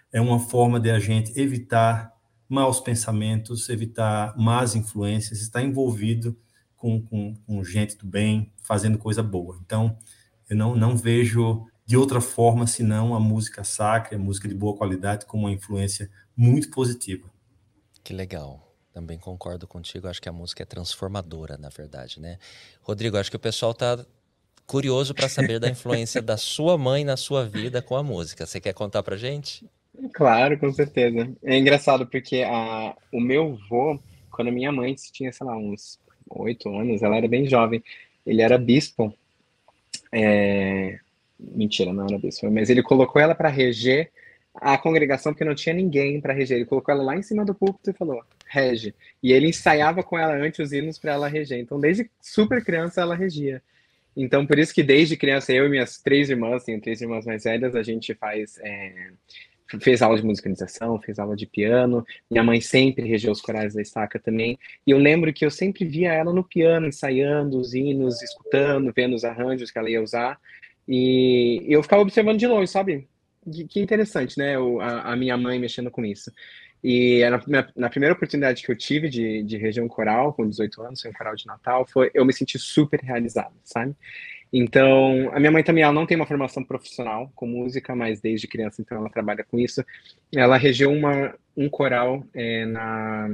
[0.09, 2.17] É uma forma de a gente evitar
[2.49, 6.35] maus pensamentos, evitar más influências, estar envolvido
[6.75, 9.59] com, com, com gente do bem, fazendo coisa boa.
[9.63, 9.95] Então,
[10.49, 14.75] eu não, não vejo de outra forma senão a música sacra, a música de boa
[14.75, 17.29] qualidade, como uma influência muito positiva.
[18.03, 18.65] Que legal.
[18.91, 22.39] Também concordo contigo, acho que a música é transformadora, na verdade, né?
[22.81, 24.03] Rodrigo, acho que o pessoal está
[24.65, 28.45] curioso para saber da influência da sua mãe na sua vida com a música.
[28.45, 29.69] Você quer contar pra gente?
[30.13, 31.31] Claro, com certeza.
[31.43, 33.99] É engraçado porque a, o meu avô,
[34.31, 37.83] quando a minha mãe tinha, sei lá, uns oito anos, ela era bem jovem,
[38.25, 39.13] ele era bispo.
[40.11, 40.99] É...
[41.39, 44.11] Mentira, não era bispo, mas ele colocou ela para reger
[44.55, 46.57] a congregação porque não tinha ninguém para reger.
[46.57, 48.93] Ele colocou ela lá em cima do púlpito e falou: rege.
[49.23, 51.59] E ele ensaiava com ela antes os hinos para ela reger.
[51.59, 53.61] Então, desde super criança, ela regia.
[54.15, 57.43] Então, por isso que desde criança, eu e minhas três irmãs, tenho três irmãs mais
[57.43, 59.11] velhas, a gente faz é,
[59.79, 62.05] fez aula de musicalização, fez aula de piano.
[62.29, 64.57] Minha mãe sempre regeu os corais da estaca também.
[64.85, 69.15] E eu lembro que eu sempre via ela no piano, ensaiando os hinos, escutando, vendo
[69.15, 70.39] os arranjos que ela ia usar.
[70.87, 73.07] E eu ficava observando de longe, sabe?
[73.69, 74.55] Que interessante, né?
[74.81, 76.31] a, a minha mãe mexendo com isso.
[76.83, 81.05] E na, na, primeira oportunidade que eu tive de, de um coral, com 18 anos,
[81.05, 83.93] um coral de Natal, foi eu me senti super realizado, sabe?
[84.51, 88.47] Então, a minha mãe também ela não tem uma formação profissional com música, mas desde
[88.47, 89.83] criança, então ela trabalha com isso.
[90.33, 93.29] Ela regeu uma, um coral é, na,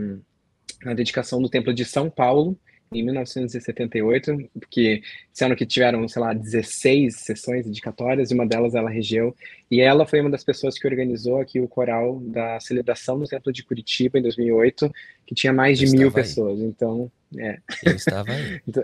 [0.84, 2.57] na dedicação do Templo de São Paulo,
[2.93, 5.01] em 1978, porque
[5.32, 9.36] disseram que tiveram, sei lá, 16 sessões dedicatórias, e uma delas ela regeu,
[9.72, 13.51] e ela foi uma das pessoas que organizou aqui o coral da celebração do Templo
[13.51, 14.91] de Curitiba, em 2008,
[15.26, 16.13] que tinha mais de mil aí.
[16.13, 17.11] pessoas, então...
[17.38, 17.57] É.
[17.84, 18.61] Eu estava aí.
[18.68, 18.84] então,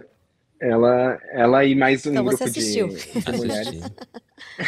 [0.61, 2.87] ela, ela e mais um então grupo assistiu.
[2.87, 3.81] de, de mulheres.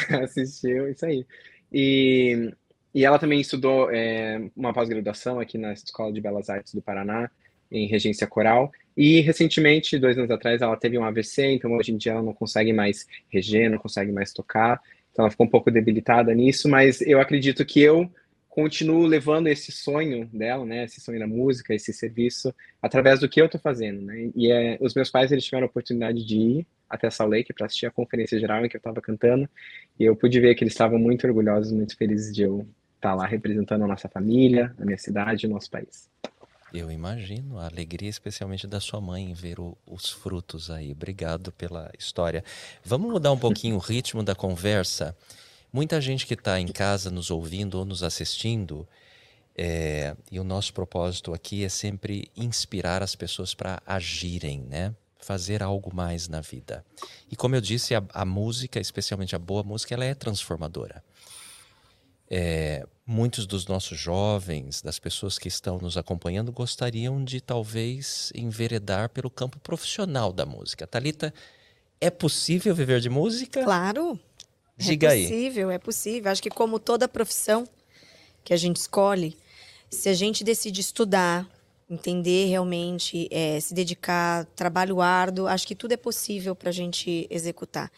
[0.23, 1.23] assistiu, isso aí.
[1.71, 2.51] E,
[2.93, 7.29] e ela também estudou é, uma pós-graduação aqui na Escola de Belas Artes do Paraná,
[7.71, 8.71] em regência coral.
[8.97, 12.33] E recentemente, dois anos atrás, ela teve um AVC, então hoje em dia ela não
[12.33, 14.81] consegue mais reger, não consegue mais tocar.
[15.11, 18.11] Então ela ficou um pouco debilitada nisso, mas eu acredito que eu
[18.53, 23.41] continuo levando esse sonho dela, né, esse sonho da música, esse serviço, através do que
[23.41, 26.67] eu estou fazendo, né, e é, os meus pais, eles tiveram a oportunidade de ir
[26.87, 29.49] até Salt Lake para assistir a conferência geral em que eu estava cantando,
[29.99, 32.59] e eu pude ver que eles estavam muito orgulhosos, muito felizes de eu
[32.95, 36.07] estar tá lá representando a nossa família, a minha cidade o nosso país.
[36.71, 40.91] Eu imagino a alegria, especialmente da sua mãe, em ver o, os frutos aí.
[40.91, 42.43] Obrigado pela história.
[42.83, 45.15] Vamos mudar um pouquinho o ritmo da conversa.
[45.73, 48.87] Muita gente que está em casa nos ouvindo ou nos assistindo,
[49.55, 54.93] é, e o nosso propósito aqui é sempre inspirar as pessoas para agirem, né?
[55.17, 56.85] Fazer algo mais na vida.
[57.31, 61.03] E como eu disse, a, a música, especialmente a boa música, ela é transformadora.
[62.29, 69.09] É, muitos dos nossos jovens, das pessoas que estão nos acompanhando, gostariam de talvez enveredar
[69.09, 70.85] pelo campo profissional da música.
[70.85, 71.33] Talita,
[72.01, 73.63] é possível viver de música?
[73.63, 74.19] Claro.
[74.77, 75.25] Diga aí.
[75.25, 76.31] É possível, é possível.
[76.31, 77.67] Acho que como toda profissão
[78.43, 79.37] que a gente escolhe,
[79.89, 81.47] se a gente decide estudar,
[81.89, 87.27] entender realmente, é, se dedicar, trabalho ârduo, acho que tudo é possível para a gente
[87.29, 87.91] executar.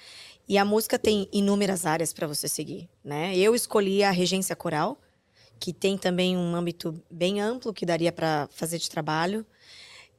[0.47, 3.35] E a música tem inúmeras áreas para você seguir, né?
[3.35, 4.97] Eu escolhi a regência coral,
[5.59, 9.45] que tem também um âmbito bem amplo que daria para fazer de trabalho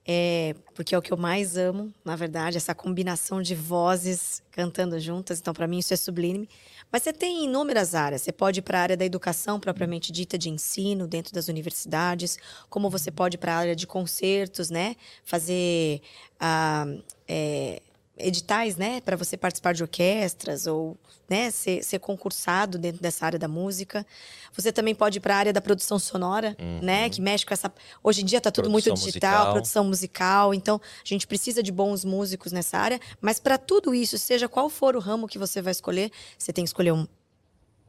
[0.08, 4.98] é, porque é o que eu mais amo, na verdade, essa combinação de vozes cantando
[5.00, 5.40] juntas.
[5.40, 6.48] Então, para mim, isso é sublime.
[6.92, 8.22] Mas você tem inúmeras áreas.
[8.22, 12.38] Você pode ir para a área da educação propriamente dita, de ensino, dentro das universidades,
[12.70, 14.94] como você pode ir para a área de concertos, né?
[15.24, 16.00] Fazer
[16.38, 16.86] ah,
[17.26, 17.82] é,
[18.16, 20.96] editais, né, para você participar de orquestras ou
[21.28, 24.06] né, ser, ser, concursado dentro dessa área da música.
[24.54, 26.80] Você também pode ir para a área da produção sonora, uhum.
[26.82, 27.72] né, que mexe com essa.
[28.02, 29.52] Hoje em dia está tudo produção muito digital, musical.
[29.52, 30.54] produção musical.
[30.54, 33.00] Então a gente precisa de bons músicos nessa área.
[33.20, 36.64] Mas para tudo isso, seja qual for o ramo que você vai escolher, você tem
[36.64, 37.06] que escolher um,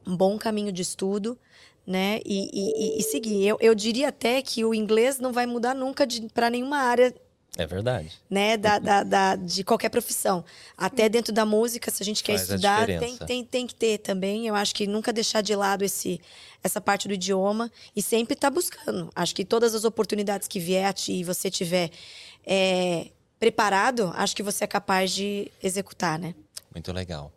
[0.06, 1.38] um bom caminho de estudo.
[1.86, 2.20] Né?
[2.22, 3.46] E, e, e seguir.
[3.46, 7.14] Eu, eu diria até que o inglês não vai mudar nunca para nenhuma área
[7.58, 8.12] é verdade.
[8.30, 10.44] Né, da, da, da, de qualquer profissão.
[10.76, 13.98] Até dentro da música, se a gente quer Faz estudar, tem, tem, tem que ter
[13.98, 14.46] também.
[14.46, 16.20] Eu acho que nunca deixar de lado esse,
[16.62, 19.10] essa parte do idioma e sempre estar tá buscando.
[19.12, 21.90] Acho que todas as oportunidades que vier a ti e você tiver
[22.46, 23.08] é,
[23.40, 26.36] preparado, acho que você é capaz de executar, né?
[26.72, 27.32] Muito legal.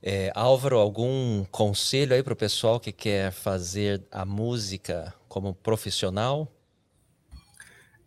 [0.00, 6.46] É, Álvaro, algum conselho aí para o pessoal que quer fazer a música como profissional?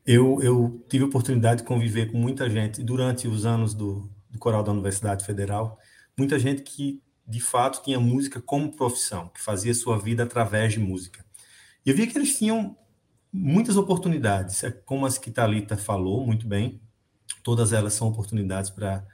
[0.05, 4.39] Eu, eu tive a oportunidade de conviver com muita gente durante os anos do, do
[4.39, 5.79] coral da Universidade Federal,
[6.17, 10.79] muita gente que de fato tinha música como profissão, que fazia sua vida através de
[10.79, 11.23] música.
[11.85, 12.75] E eu via que eles tinham
[13.31, 16.81] muitas oportunidades, é como as que Talita falou muito bem.
[17.43, 19.05] Todas elas são oportunidades para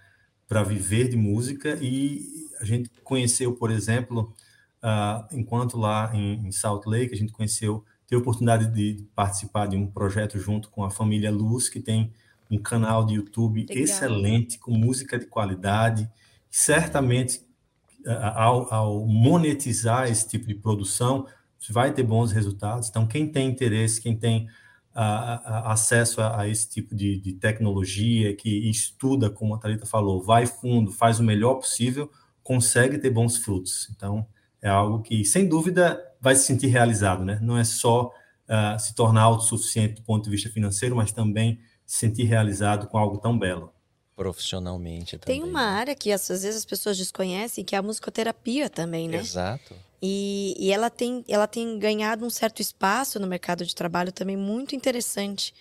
[0.48, 2.26] para viver de música e
[2.60, 4.34] a gente conheceu, por exemplo,
[4.82, 9.68] uh, enquanto lá em, em Salt Lake, a gente conheceu, teve a oportunidade de participar
[9.68, 12.14] de um projeto junto com a família Luz, que tem
[12.50, 13.84] um canal de YouTube Legal.
[13.84, 16.10] excelente, com música de qualidade.
[16.50, 17.42] Certamente,
[18.34, 21.28] ao, ao, monetizar esse tipo de produção,
[21.70, 22.88] vai ter bons resultados.
[22.88, 24.48] Então, quem tem interesse, quem tem
[24.94, 30.48] acesso a, a, esse tipo de, de, tecnologia, que estuda, como a Thalita falou, vai
[30.48, 32.10] fundo, faz o melhor possível,
[32.42, 33.90] consegue ter bons frutos.
[33.96, 34.26] Então,
[34.60, 37.40] é algo que, sem dúvida, vai se sentir realizado, né?
[37.42, 42.00] Não é só uh, se tornar autossuficiente do ponto de vista financeiro, mas também se
[42.00, 43.74] sentir realizado com algo tão belo.
[44.16, 45.42] Profissionalmente também.
[45.42, 49.18] Tem uma área que às vezes as pessoas desconhecem, que é a musicoterapia também, né?
[49.18, 49.76] Exato.
[50.02, 54.38] E, e ela, tem, ela tem ganhado um certo espaço no mercado de trabalho também
[54.38, 55.54] muito interessante.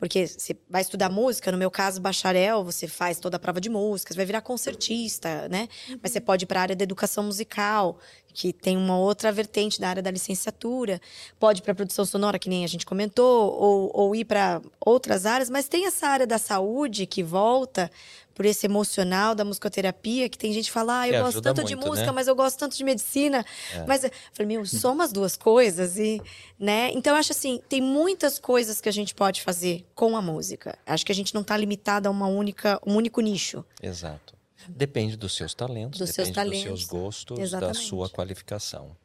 [0.00, 3.68] Porque você vai estudar música, no meu caso, bacharel, você faz toda a prova de
[3.68, 5.68] música, você vai virar concertista, né?
[6.02, 6.24] Mas você uhum.
[6.24, 7.98] pode ir para a área da educação musical,
[8.32, 10.98] que tem uma outra vertente da área da licenciatura.
[11.38, 15.26] Pode ir para produção sonora, que nem a gente comentou, ou, ou ir para outras
[15.26, 17.90] áreas, mas tem essa área da saúde que volta
[18.34, 21.58] por esse emocional da musicoterapia, que tem gente que fala, ah, eu que gosto tanto
[21.58, 22.12] muito, de música, né?
[22.12, 23.44] mas eu gosto tanto de medicina.
[23.74, 23.84] É.
[23.86, 26.20] Mas eu falei, meu, soma as duas coisas e,
[26.58, 26.90] né?
[26.92, 30.78] Então eu acho assim, tem muitas coisas que a gente pode fazer com a música.
[30.86, 33.64] Acho que a gente não está limitado a uma única, um único nicho.
[33.82, 34.34] Exato.
[34.68, 36.70] Depende dos seus talentos, dos depende seus talentos.
[36.70, 37.78] dos seus gostos, Exatamente.
[37.78, 38.96] da sua qualificação.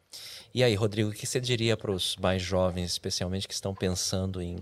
[0.53, 4.41] E aí, Rodrigo, o que você diria para os mais jovens, especialmente que estão pensando
[4.41, 4.57] em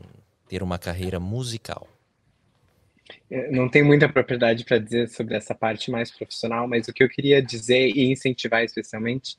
[0.47, 1.87] ter uma carreira musical?
[3.51, 7.09] Não tenho muita propriedade para dizer sobre essa parte mais profissional, mas o que eu
[7.09, 9.37] queria dizer e incentivar especialmente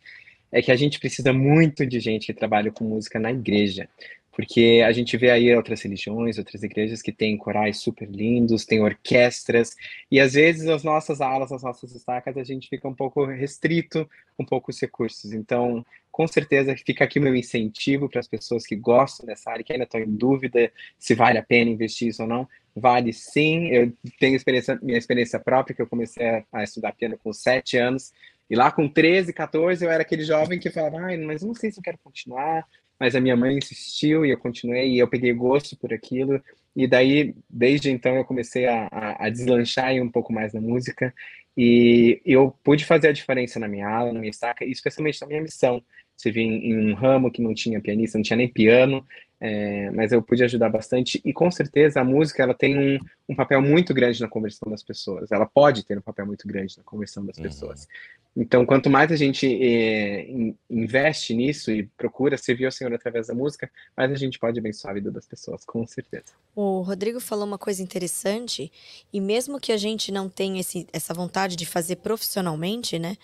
[0.50, 3.88] é que a gente precisa muito de gente que trabalha com música na igreja,
[4.34, 8.82] porque a gente vê aí outras religiões, outras igrejas que têm corais super lindos, têm
[8.82, 9.76] orquestras,
[10.10, 14.08] e às vezes as nossas aulas, as nossas estacas, a gente fica um pouco restrito
[14.36, 15.32] com poucos recursos.
[15.32, 19.72] Então, com certeza fica aqui meu incentivo para as pessoas que gostam dessa área, que
[19.72, 22.48] ainda estão em dúvida se vale a pena investir isso ou não.
[22.74, 27.32] Vale sim, eu tenho experiência, minha experiência própria, que eu comecei a, estudar piano com
[27.32, 28.12] 7 anos,
[28.50, 31.70] e lá com 13, 14, eu era aquele jovem que falava, ai, mas não sei
[31.70, 32.66] se eu quero continuar,
[32.98, 36.40] mas a minha mãe insistiu e eu continuei e eu peguei gosto por aquilo.
[36.76, 41.14] E daí, desde então, eu comecei a, a, a deslanchar um pouco mais na música
[41.56, 45.26] e eu pude fazer a diferença na minha aula, na minha estaca, e especialmente na
[45.26, 45.82] minha missão.
[46.16, 49.04] Se vim em um ramo que não tinha pianista, não tinha nem piano,
[49.40, 53.34] é, mas eu pude ajudar bastante e com certeza a música ela tem um, um,
[53.34, 55.30] papel muito grande na conversão das pessoas.
[55.32, 57.42] Ela pode ter um papel muito grande na conversão das uhum.
[57.42, 57.88] pessoas.
[58.36, 60.26] Então, quanto mais a gente é,
[60.68, 64.90] investe nisso e procura servir ao Senhor através da música, mais a gente pode abençoar
[64.90, 66.32] a vida das pessoas, com certeza.
[66.54, 68.72] O Rodrigo falou uma coisa interessante
[69.12, 73.16] e mesmo que a gente não tenha esse, essa vontade de fazer profissionalmente, né?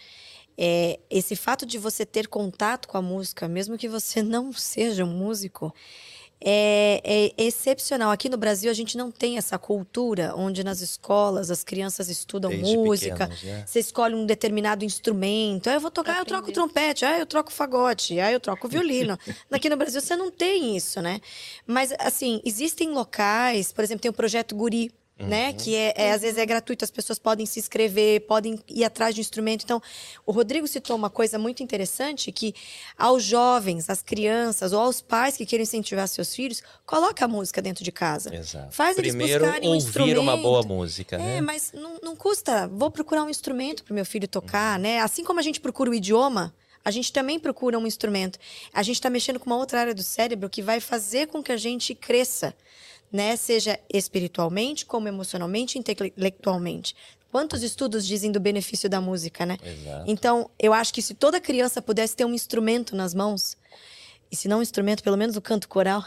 [0.62, 5.06] É, esse fato de você ter contato com a música, mesmo que você não seja
[5.06, 5.74] um músico,
[6.42, 8.10] é, é, excepcional.
[8.10, 12.50] Aqui no Brasil a gente não tem essa cultura onde nas escolas as crianças estudam
[12.50, 13.64] Desde música, pequenos, né?
[13.66, 15.68] você escolhe um determinado instrumento.
[15.68, 19.18] Ah, eu vou tocar, eu troco trompete, ah, eu troco fagote, ah, eu troco violino.
[19.50, 21.20] Aqui no Brasil você não tem isso, né?
[21.66, 24.90] Mas assim, existem locais, por exemplo, tem o projeto Guri?
[25.20, 25.28] Uhum.
[25.28, 25.52] né?
[25.52, 29.14] Que é, é, às vezes é gratuito, as pessoas podem se inscrever, podem ir atrás
[29.14, 29.64] de um instrumento.
[29.64, 29.82] Então,
[30.26, 32.54] o Rodrigo citou uma coisa muito interessante que
[32.96, 37.60] aos jovens, às crianças ou aos pais que querem incentivar seus filhos, coloca a música
[37.60, 38.34] dentro de casa.
[38.34, 38.72] Exato.
[38.72, 40.20] Faz Primeiro, eles buscarem um instrumento.
[40.20, 41.40] uma boa música, é, né?
[41.40, 42.66] mas não, não custa.
[42.68, 44.82] Vou procurar um instrumento para meu filho tocar, uhum.
[44.82, 45.00] né?
[45.00, 46.54] Assim como a gente procura o idioma,
[46.84, 48.38] a gente também procura um instrumento.
[48.72, 51.52] A gente está mexendo com uma outra área do cérebro que vai fazer com que
[51.52, 52.54] a gente cresça
[53.12, 53.36] né?
[53.36, 56.94] Seja espiritualmente, como emocionalmente, intelectualmente.
[57.30, 59.56] Quantos estudos dizem do benefício da música, né?
[59.62, 60.04] Exato.
[60.06, 63.56] Então, eu acho que se toda criança pudesse ter um instrumento nas mãos,
[64.30, 66.04] e se não um instrumento, pelo menos o canto coral.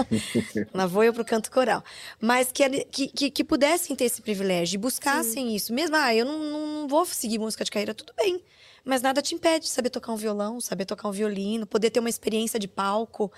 [0.72, 1.84] Lá vou eu pro canto coral.
[2.18, 5.54] Mas que, que, que, pudessem ter esse privilégio e buscassem Sim.
[5.54, 5.72] isso.
[5.72, 8.42] Mesmo, ah, eu não, não vou seguir música de carreira, tudo bem.
[8.82, 12.00] Mas nada te impede de saber tocar um violão, saber tocar um violino, poder ter
[12.00, 13.30] uma experiência de palco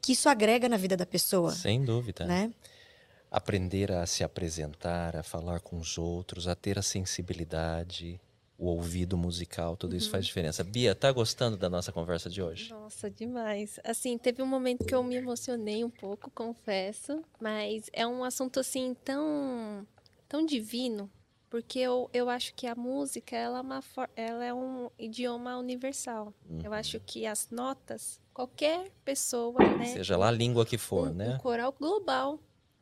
[0.00, 1.50] que isso agrega na vida da pessoa.
[1.52, 2.24] Sem dúvida.
[2.26, 2.52] Né?
[3.30, 8.20] aprender a se apresentar, a falar com os outros, a ter a sensibilidade,
[8.58, 10.28] o ouvido musical, tudo isso faz Uhum.
[10.28, 10.64] diferença.
[10.64, 12.70] Bia, tá gostando da nossa conversa de hoje?
[12.70, 13.78] Nossa, demais.
[13.84, 18.58] Assim, teve um momento que eu me emocionei um pouco, confesso, mas é um assunto
[18.60, 19.86] assim tão
[20.28, 21.10] tão divino,
[21.56, 23.82] porque eu, eu acho que a música ela é, uma,
[24.14, 26.34] ela é um idioma universal.
[26.62, 31.14] Eu acho que as notas, qualquer pessoa, né, Seja lá a língua que for, um,
[31.14, 31.36] né?
[31.36, 32.38] um coral global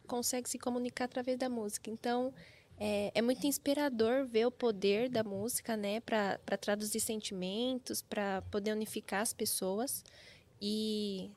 [0.09, 1.89] consegue se comunicar através da música.
[1.89, 2.35] Então,
[2.77, 8.72] é, é muito inspirador ver o poder da música, né, para traduzir sentimentos, para poder
[8.72, 10.03] unificar as pessoas.
[10.61, 11.31] E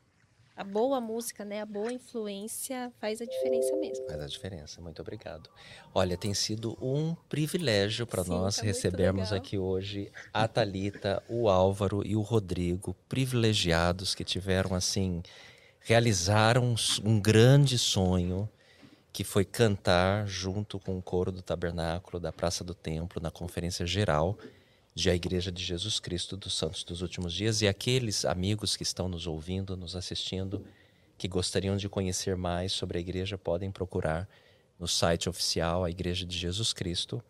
[0.57, 4.07] a boa música, né, a boa influência faz a diferença mesmo.
[4.07, 4.81] Faz a diferença.
[4.81, 5.49] Muito obrigado.
[5.93, 12.01] Olha, tem sido um privilégio para nós tá recebermos aqui hoje a Talita, o Álvaro
[12.03, 15.21] e o Rodrigo, privilegiados que tiveram assim
[15.79, 18.49] realizaram um um grande sonho
[19.13, 23.85] que foi cantar junto com o coro do tabernáculo da Praça do Templo na conferência
[23.85, 24.37] geral
[24.97, 28.81] de a Igreja de Jesus Cristo dos Santos dos Últimos Dias e aqueles amigos que
[28.81, 30.65] estão nos ouvindo, nos assistindo,
[31.19, 34.27] que gostariam de conhecer mais sobre a igreja podem procurar
[34.79, 37.23] no site oficial a Igreja de Jesus Cristo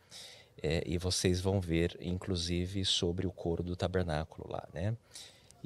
[0.63, 4.95] eh, e vocês vão ver, inclusive, sobre o coro do tabernáculo lá, né?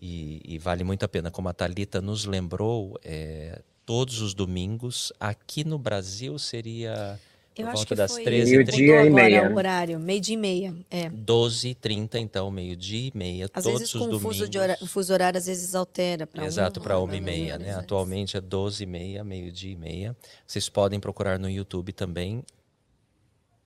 [0.02, 5.14] E, e vale muito a pena, como a Talita nos lembrou, eh, todos os domingos
[5.20, 7.20] aqui no Brasil seria
[7.56, 9.52] por acho volta que das foi 13 Meio-dia mudou e agora meia.
[9.52, 10.76] o horário, meio dia e meia.
[10.90, 11.10] É.
[11.10, 14.22] 12h30, então, meio-dia e meia, Às todos vezes os domingos.
[14.22, 17.22] fuso, de hora, o fuso horário às vezes altera para Exato, para uma, uma e
[17.22, 17.74] meia, né?
[17.76, 20.16] Atualmente é 12 e meia, meio-dia e meia.
[20.48, 22.44] Vocês podem procurar no YouTube também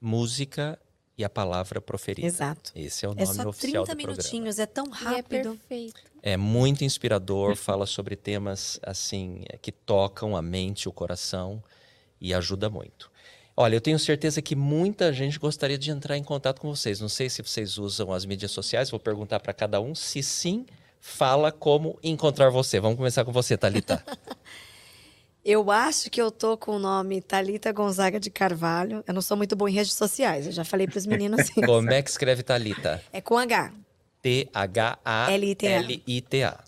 [0.00, 0.78] música
[1.18, 2.26] e a palavra proferida.
[2.26, 2.72] Exato.
[2.74, 4.12] Esse é o É nome só oficial 30 do programa.
[4.22, 5.50] minutinhos, é tão E é rápido.
[5.68, 6.00] perfeito.
[6.22, 11.62] É muito inspirador, fala sobre temas assim é, que tocam a mente, o coração
[12.20, 13.10] e ajuda muito.
[13.56, 17.00] Olha, eu tenho certeza que muita gente gostaria de entrar em contato com vocês.
[17.00, 19.94] Não sei se vocês usam as mídias sociais, vou perguntar para cada um.
[19.94, 20.66] Se sim,
[21.00, 22.78] fala como encontrar você.
[22.78, 24.04] Vamos começar com você, Thalita.
[25.48, 29.04] Eu acho que eu tô com o nome Talita Gonzaga de Carvalho.
[29.06, 31.60] Eu não sou muito boa em redes sociais, eu já falei para os meninos assim.
[31.60, 33.00] Como é que escreve Thalita?
[33.12, 33.72] É com H.
[34.20, 35.04] T-H-A-L-I-T-A.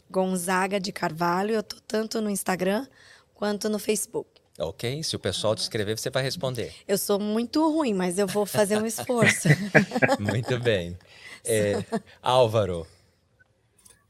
[0.08, 1.56] Gonzaga de Carvalho.
[1.56, 2.86] Eu tô tanto no Instagram
[3.34, 4.37] quanto no Facebook.
[4.58, 5.02] Ok?
[5.04, 6.74] Se o pessoal te escrever, você vai responder.
[6.86, 9.48] Eu sou muito ruim, mas eu vou fazer um esforço.
[10.18, 10.98] Muito bem.
[11.44, 11.84] É,
[12.20, 12.84] Álvaro,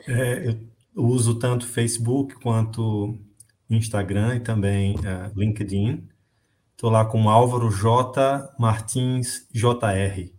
[0.09, 0.59] É, eu
[0.97, 3.19] uso tanto Facebook quanto
[3.69, 6.09] Instagram e também eh, LinkedIn.
[6.73, 8.55] Estou lá com Álvaro J.
[8.59, 10.33] Martins JR.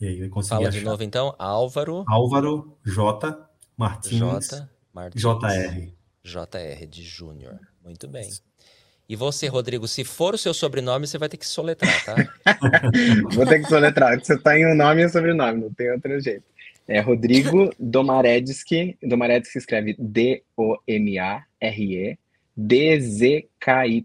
[0.00, 0.90] E aí vai conseguir fala de achar.
[0.90, 1.34] novo então.
[1.38, 3.48] Álvaro Álvaro J.
[3.76, 4.68] Martins J.
[4.92, 5.92] Martins JR.
[6.22, 7.58] JR de Júnior.
[7.82, 8.28] Muito bem.
[9.08, 12.14] E você, Rodrigo, se for o seu sobrenome, você vai ter que soletrar, tá?
[13.34, 14.18] Vou ter que soletrar.
[14.18, 16.44] Você tá em um nome e um sobrenome, não tem outro jeito.
[16.86, 18.96] É Rodrigo Domaredzki.
[19.02, 20.48] Domaredzki escreve D-O-M-A-R-E.
[22.56, 24.04] D-Z-K-Y.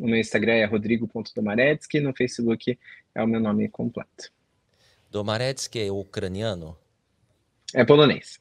[0.00, 2.00] O meu Instagram é rodrigo.domaredzki.
[2.00, 2.78] No Facebook
[3.14, 4.30] é o meu nome completo.
[5.10, 6.76] Domaretsky é ucraniano?
[7.74, 8.40] É polonês.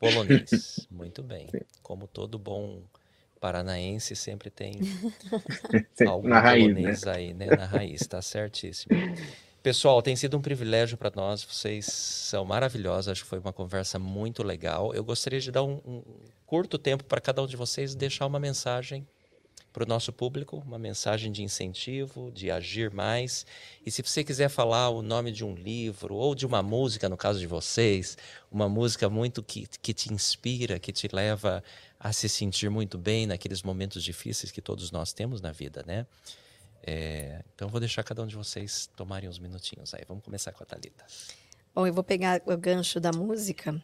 [0.00, 0.86] Polonês.
[0.90, 1.48] Muito bem.
[1.82, 2.82] Como todo bom
[3.38, 4.78] paranaense, sempre tem
[6.06, 7.12] algum Na raiz, né?
[7.12, 7.46] aí, né?
[7.46, 8.96] Na raiz, tá certíssimo.
[9.62, 13.98] Pessoal, tem sido um privilégio para nós, vocês são maravilhosos, acho que foi uma conversa
[13.98, 14.94] muito legal.
[14.94, 16.02] Eu gostaria de dar um, um
[16.46, 19.06] curto tempo para cada um de vocês deixar uma mensagem
[19.72, 23.44] para o nosso público, uma mensagem de incentivo, de agir mais.
[23.84, 27.16] E se você quiser falar o nome de um livro ou de uma música, no
[27.16, 28.16] caso de vocês,
[28.50, 31.62] uma música muito que, que te inspira, que te leva
[31.98, 36.06] a se sentir muito bem naqueles momentos difíceis que todos nós temos na vida, né?
[36.82, 40.04] É, então vou deixar cada um de vocês tomarem uns minutinhos aí.
[40.06, 41.04] Vamos começar com a Thalita.
[41.74, 43.82] Bom, eu vou pegar o gancho da música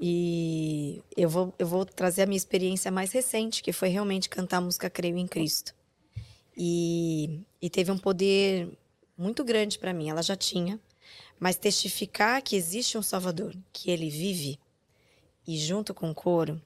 [0.00, 4.58] e eu vou, eu vou trazer a minha experiência mais recente, que foi realmente cantar
[4.58, 5.74] a música Creio em Cristo.
[6.56, 8.68] E, e teve um poder
[9.16, 10.10] muito grande para mim.
[10.10, 10.78] Ela já tinha,
[11.40, 14.58] mas testificar que existe um Salvador, que ele vive,
[15.46, 16.60] e junto com o coro,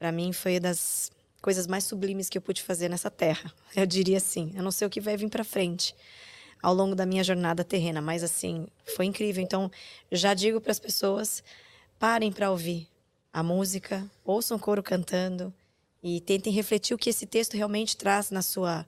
[0.00, 3.52] para mim foi das coisas mais sublimes que eu pude fazer nessa terra.
[3.76, 4.50] Eu diria assim.
[4.56, 5.94] Eu não sei o que vai vir para frente
[6.62, 9.42] ao longo da minha jornada terrena, mas assim, foi incrível.
[9.42, 9.70] Então,
[10.10, 11.44] já digo para as pessoas,
[11.98, 12.88] parem para ouvir
[13.32, 15.52] a música, ouçam o coro cantando
[16.02, 18.86] e tentem refletir o que esse texto realmente traz na sua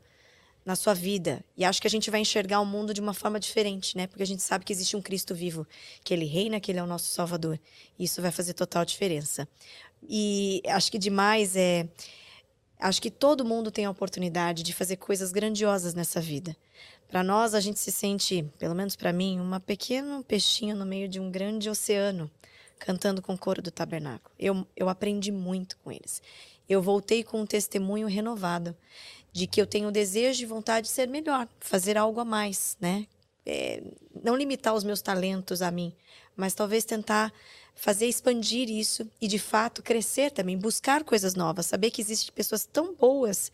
[0.64, 1.44] na sua vida.
[1.56, 4.06] E acho que a gente vai enxergar o mundo de uma forma diferente, né?
[4.06, 5.66] Porque a gente sabe que existe um Cristo vivo,
[6.04, 7.58] que ele reina, que ele é o nosso Salvador.
[7.98, 9.48] E isso vai fazer total diferença.
[10.08, 11.88] E acho que demais é
[12.82, 16.56] Acho que todo mundo tem a oportunidade de fazer coisas grandiosas nessa vida.
[17.06, 21.08] Para nós, a gente se sente, pelo menos para mim, uma pequeno peixinho no meio
[21.08, 22.28] de um grande oceano,
[22.80, 24.34] cantando com o coro do tabernáculo.
[24.36, 26.20] Eu, eu aprendi muito com eles.
[26.68, 28.76] Eu voltei com um testemunho renovado
[29.32, 33.06] de que eu tenho desejo e vontade de ser melhor, fazer algo a mais, né?
[33.44, 33.82] É,
[34.22, 35.92] não limitar os meus talentos a mim,
[36.36, 37.32] mas talvez tentar
[37.74, 42.64] fazer expandir isso e de fato crescer também, buscar coisas novas, saber que existem pessoas
[42.64, 43.50] tão boas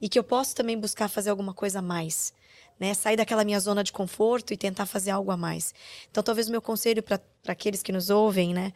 [0.00, 2.32] e que eu posso também buscar fazer alguma coisa a mais.
[2.80, 5.72] Né, sair daquela minha zona de conforto e tentar fazer algo a mais.
[6.10, 8.72] Então, talvez o meu conselho para aqueles que nos ouvem, né,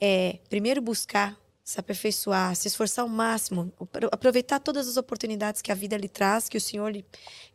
[0.00, 3.72] é primeiro buscar se aperfeiçoar, se esforçar ao máximo,
[4.12, 7.04] aproveitar todas as oportunidades que a vida lhe traz, que o Senhor lhe,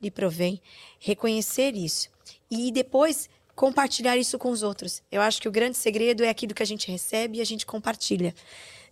[0.02, 0.60] lhe provém,
[1.00, 2.10] reconhecer isso
[2.50, 5.04] e depois compartilhar isso com os outros.
[5.12, 7.68] Eu acho que o grande segredo é aquilo que a gente recebe e a gente
[7.68, 8.34] compartilha.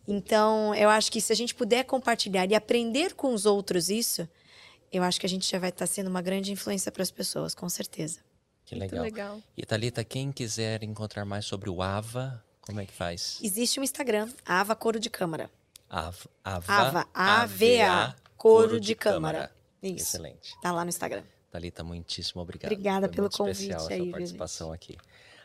[0.08, 4.30] Então, eu acho que se a gente puder compartilhar e aprender com os outros isso,
[4.92, 7.56] eu acho que a gente já vai estar sendo uma grande influência para as pessoas,
[7.56, 8.20] com certeza.
[8.66, 9.04] Que legal.
[9.04, 9.42] legal.
[9.56, 13.40] E Thalita, quem quiser encontrar mais sobre o AVA, como é que faz?
[13.42, 15.50] Existe um Instagram, Ava Coro de Câmara.
[15.90, 19.38] Ava, Ava, Ava A-V-A, Coro, Coro de, de Câmara.
[19.38, 19.52] Câmara.
[19.82, 20.18] Isso.
[20.18, 20.54] Excelente.
[20.62, 21.24] Tá lá no Instagram.
[21.50, 22.72] Thalita, muitíssimo obrigado.
[22.72, 24.98] Obrigada Foi pelo convite especial aí, a sua participação aqui.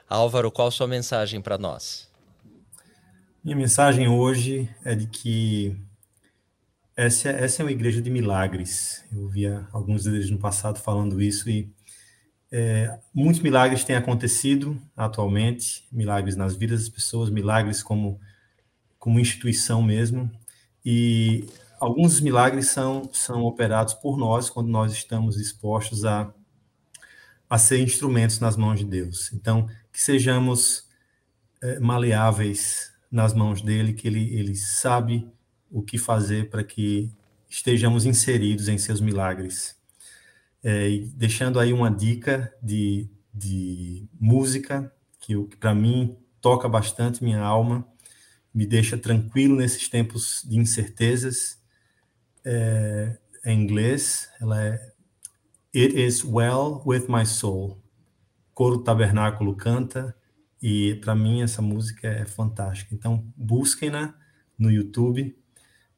[0.08, 2.10] Álvaro, qual a sua mensagem para nós?
[3.42, 5.76] Minha mensagem hoje é de que
[6.96, 9.04] essa, essa é uma igreja de milagres.
[9.12, 11.72] Eu via alguns deles no passado falando isso e
[12.54, 18.20] é, muitos milagres têm acontecido atualmente, milagres nas vidas das pessoas, milagres como,
[18.98, 20.30] como instituição mesmo,
[20.84, 21.46] e
[21.80, 26.30] alguns milagres são, são operados por nós quando nós estamos dispostos a,
[27.48, 29.32] a ser instrumentos nas mãos de Deus.
[29.32, 30.86] Então, que sejamos
[31.62, 35.26] é, maleáveis nas mãos dele, que ele, ele sabe
[35.70, 37.10] o que fazer para que
[37.48, 39.74] estejamos inseridos em seus milagres.
[40.62, 47.40] É, deixando aí uma dica de, de música que, que para mim toca bastante minha
[47.40, 47.86] alma,
[48.54, 51.60] me deixa tranquilo nesses tempos de incertezas.
[52.44, 54.92] É, em inglês, ela é
[55.74, 57.82] It is well with my soul.
[58.52, 60.14] Coro Tabernáculo canta
[60.60, 62.94] e para mim essa música é fantástica.
[62.94, 64.14] Então busquem-na
[64.58, 65.34] no YouTube.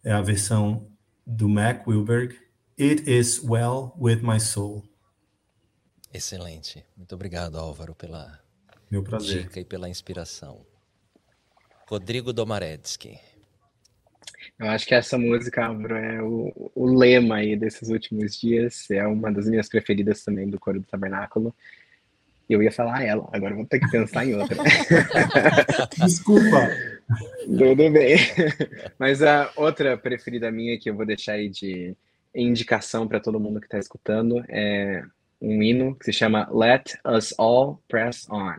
[0.04, 0.86] É a versão
[1.26, 2.38] do Mac Wilberg
[2.76, 4.82] It is well with my soul.
[6.12, 6.84] Excelente.
[6.96, 8.40] Muito obrigado, Álvaro, pela
[8.90, 9.44] Meu prazer.
[9.44, 10.66] dica e pela inspiração.
[11.88, 13.20] Rodrigo Domaretsky.
[14.58, 18.90] Eu acho que essa música, Álvaro, é o, o, lema aí desses últimos dias.
[18.90, 21.54] É uma das minhas preferidas também do Coro do Tabernáculo.
[22.50, 24.56] Eu ia falar ela, agora vou ter que pensar em outra.
[26.04, 26.70] Desculpa.
[27.46, 28.16] Tudo bem.
[28.98, 31.96] Mas a outra preferida minha que eu vou deixar aí de
[32.34, 35.02] indicação para todo mundo que está escutando é
[35.40, 38.56] um hino que se chama Let Us All Press On.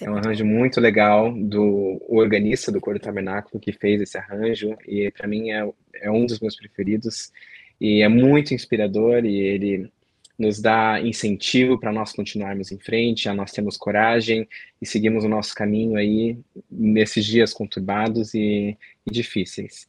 [0.00, 5.10] É um arranjo muito legal do organista do Coro Tabernáculo que fez esse arranjo e
[5.10, 7.32] para mim é, é um dos meus preferidos
[7.80, 9.90] e é muito inspirador e ele
[10.38, 14.48] nos dá incentivo para nós continuarmos em frente, a nós termos coragem
[14.80, 16.38] e seguirmos o nosso caminho aí
[16.70, 19.88] nesses dias conturbados e, e difíceis.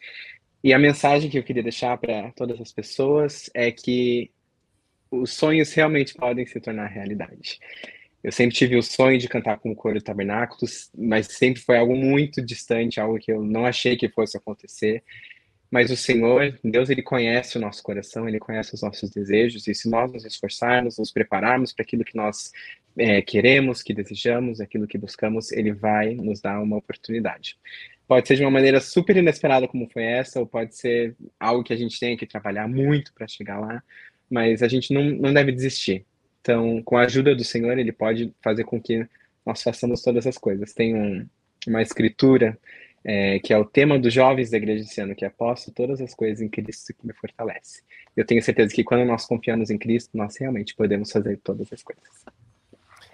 [0.63, 4.31] E a mensagem que eu queria deixar para todas as pessoas é que
[5.09, 7.59] os sonhos realmente podem se tornar realidade.
[8.21, 11.95] Eu sempre tive o sonho de cantar com o coro tabernáculos, mas sempre foi algo
[11.95, 15.01] muito distante, algo que eu não achei que fosse acontecer.
[15.71, 19.73] Mas o Senhor, Deus, ele conhece o nosso coração, ele conhece os nossos desejos, e
[19.73, 22.51] se nós nos esforçarmos, nos prepararmos para aquilo que nós
[22.97, 27.55] é, queremos, que desejamos, aquilo que buscamos, ele vai nos dar uma oportunidade.
[28.09, 31.71] Pode ser de uma maneira super inesperada como foi essa, ou pode ser algo que
[31.71, 33.83] a gente tenha que trabalhar muito para chegar lá,
[34.27, 36.07] mas a gente não, não deve desistir.
[36.41, 39.07] Então, com a ajuda do Senhor, Ele pode fazer com que
[39.45, 40.73] nós façamos todas as coisas.
[40.73, 41.27] Tem um,
[41.67, 42.57] uma escritura
[43.03, 46.01] é, que é o tema dos jovens da igreja esse ano, que é posso todas
[46.01, 47.83] as coisas em Cristo que me fortalece.
[48.17, 51.83] Eu tenho certeza que quando nós confiamos em Cristo, nós realmente podemos fazer todas as
[51.83, 52.25] coisas.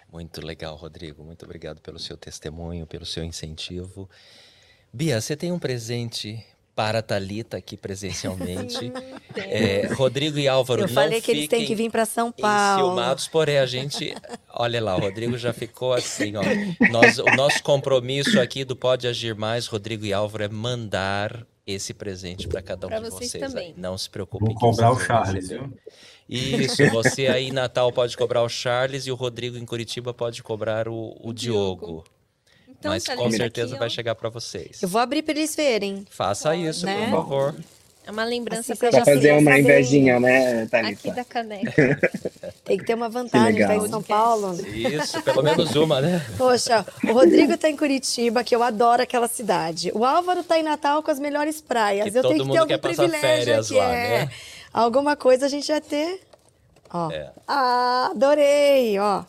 [0.10, 1.22] Muito legal, Rodrigo.
[1.22, 4.10] Muito obrigado pelo seu testemunho, pelo seu incentivo.
[4.96, 6.42] Bia, você tem um presente
[6.74, 8.94] para a Thalita aqui presencialmente.
[9.36, 12.94] é, Rodrigo e Álvaro Eu não falei que eles têm que vir para São Paulo.
[12.94, 14.16] Enciumados, porém a gente...
[14.54, 16.42] Olha lá, o Rodrigo já ficou assim, ó.
[16.90, 21.94] Nós, o nosso compromisso aqui do Pode Agir Mais, Rodrigo e Álvaro, é mandar esse
[21.94, 23.32] presente para cada um pra de vocês.
[23.32, 23.74] vocês também.
[23.76, 24.46] Não se preocupe.
[24.46, 25.74] Vou cobrar o Charles, viu?
[26.30, 30.42] Isso, você aí em Natal pode cobrar o Charles e o Rodrigo em Curitiba pode
[30.42, 31.86] cobrar o, o Diogo.
[31.86, 32.15] Diogo.
[32.86, 34.82] Então, Mas tá com certeza aqui, vai chegar para vocês.
[34.84, 36.06] Eu vou abrir para eles verem.
[36.12, 37.06] Faça isso, né?
[37.06, 37.56] por favor.
[38.06, 41.12] É uma lembrança Assim, pra fazer uma invejinha, né, aqui Thalita?
[41.12, 42.00] da caneca.
[42.64, 44.56] Tem que ter uma vantagem, tá em São Paulo.
[44.68, 46.24] Isso, pelo menos uma, né?
[46.38, 49.92] Poxa, o Rodrigo tá em Curitiba, que eu adoro aquela cidade.
[49.96, 52.12] O Álvaro tá em Natal com as melhores praias.
[52.12, 53.80] Que eu todo tenho que mundo ter algum quer passar privilégio férias aqui.
[53.80, 54.26] lá, é.
[54.26, 54.32] né?
[54.72, 56.22] Alguma coisa a gente vai ter.
[56.94, 57.10] Ó.
[57.10, 57.32] É.
[57.48, 59.24] Ah, adorei, ó.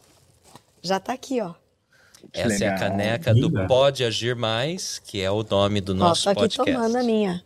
[0.83, 1.55] Já tá aqui, ó.
[2.33, 3.51] Essa é a caneca do.
[3.67, 6.73] Pode Agir Mais, que é o nome do Ó, nosso tô aqui podcast.
[6.73, 7.45] tomando a minha.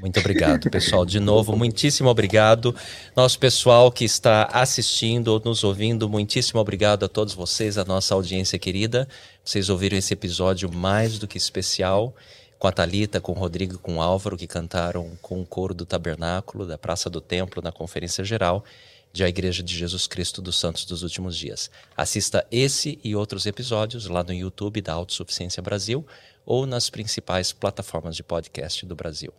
[0.00, 1.04] Muito obrigado, pessoal.
[1.04, 2.74] De novo, muitíssimo obrigado.
[3.14, 8.14] Nosso pessoal que está assistindo ou nos ouvindo, muitíssimo obrigado a todos vocês, a nossa
[8.14, 9.06] audiência querida.
[9.44, 12.14] Vocês ouviram esse episódio mais do que especial
[12.58, 15.84] com a Talita, com o Rodrigo, com o Álvaro, que cantaram com o coro do
[15.84, 18.64] Tabernáculo, da Praça do Templo, na Conferência Geral
[19.12, 21.70] de A Igreja de Jesus Cristo dos Santos dos Últimos Dias.
[21.96, 26.06] Assista esse e outros episódios lá no YouTube da Autossuficiência Brasil
[26.44, 29.32] ou nas principais plataformas de podcast do Brasil.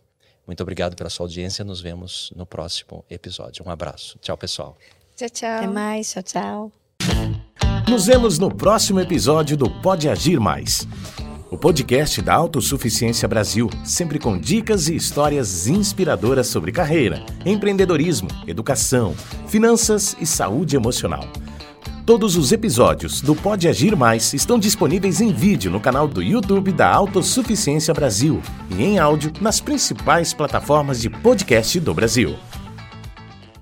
[0.46, 1.64] Muito obrigado pela sua audiência.
[1.64, 3.64] Nos vemos no próximo episódio.
[3.66, 4.18] Um abraço.
[4.20, 4.76] Tchau, pessoal.
[5.16, 5.56] Tchau, tchau.
[5.58, 6.72] Até mais, tchau, tchau.
[7.88, 10.86] Nos vemos no próximo episódio do Pode Agir Mais.
[11.52, 19.14] O podcast da Autossuficiência Brasil, sempre com dicas e histórias inspiradoras sobre carreira, empreendedorismo, educação,
[19.48, 21.28] finanças e saúde emocional.
[22.06, 26.72] Todos os episódios do Pode Agir Mais estão disponíveis em vídeo no canal do YouTube
[26.72, 32.34] da Autossuficiência Brasil e em áudio nas principais plataformas de podcast do Brasil.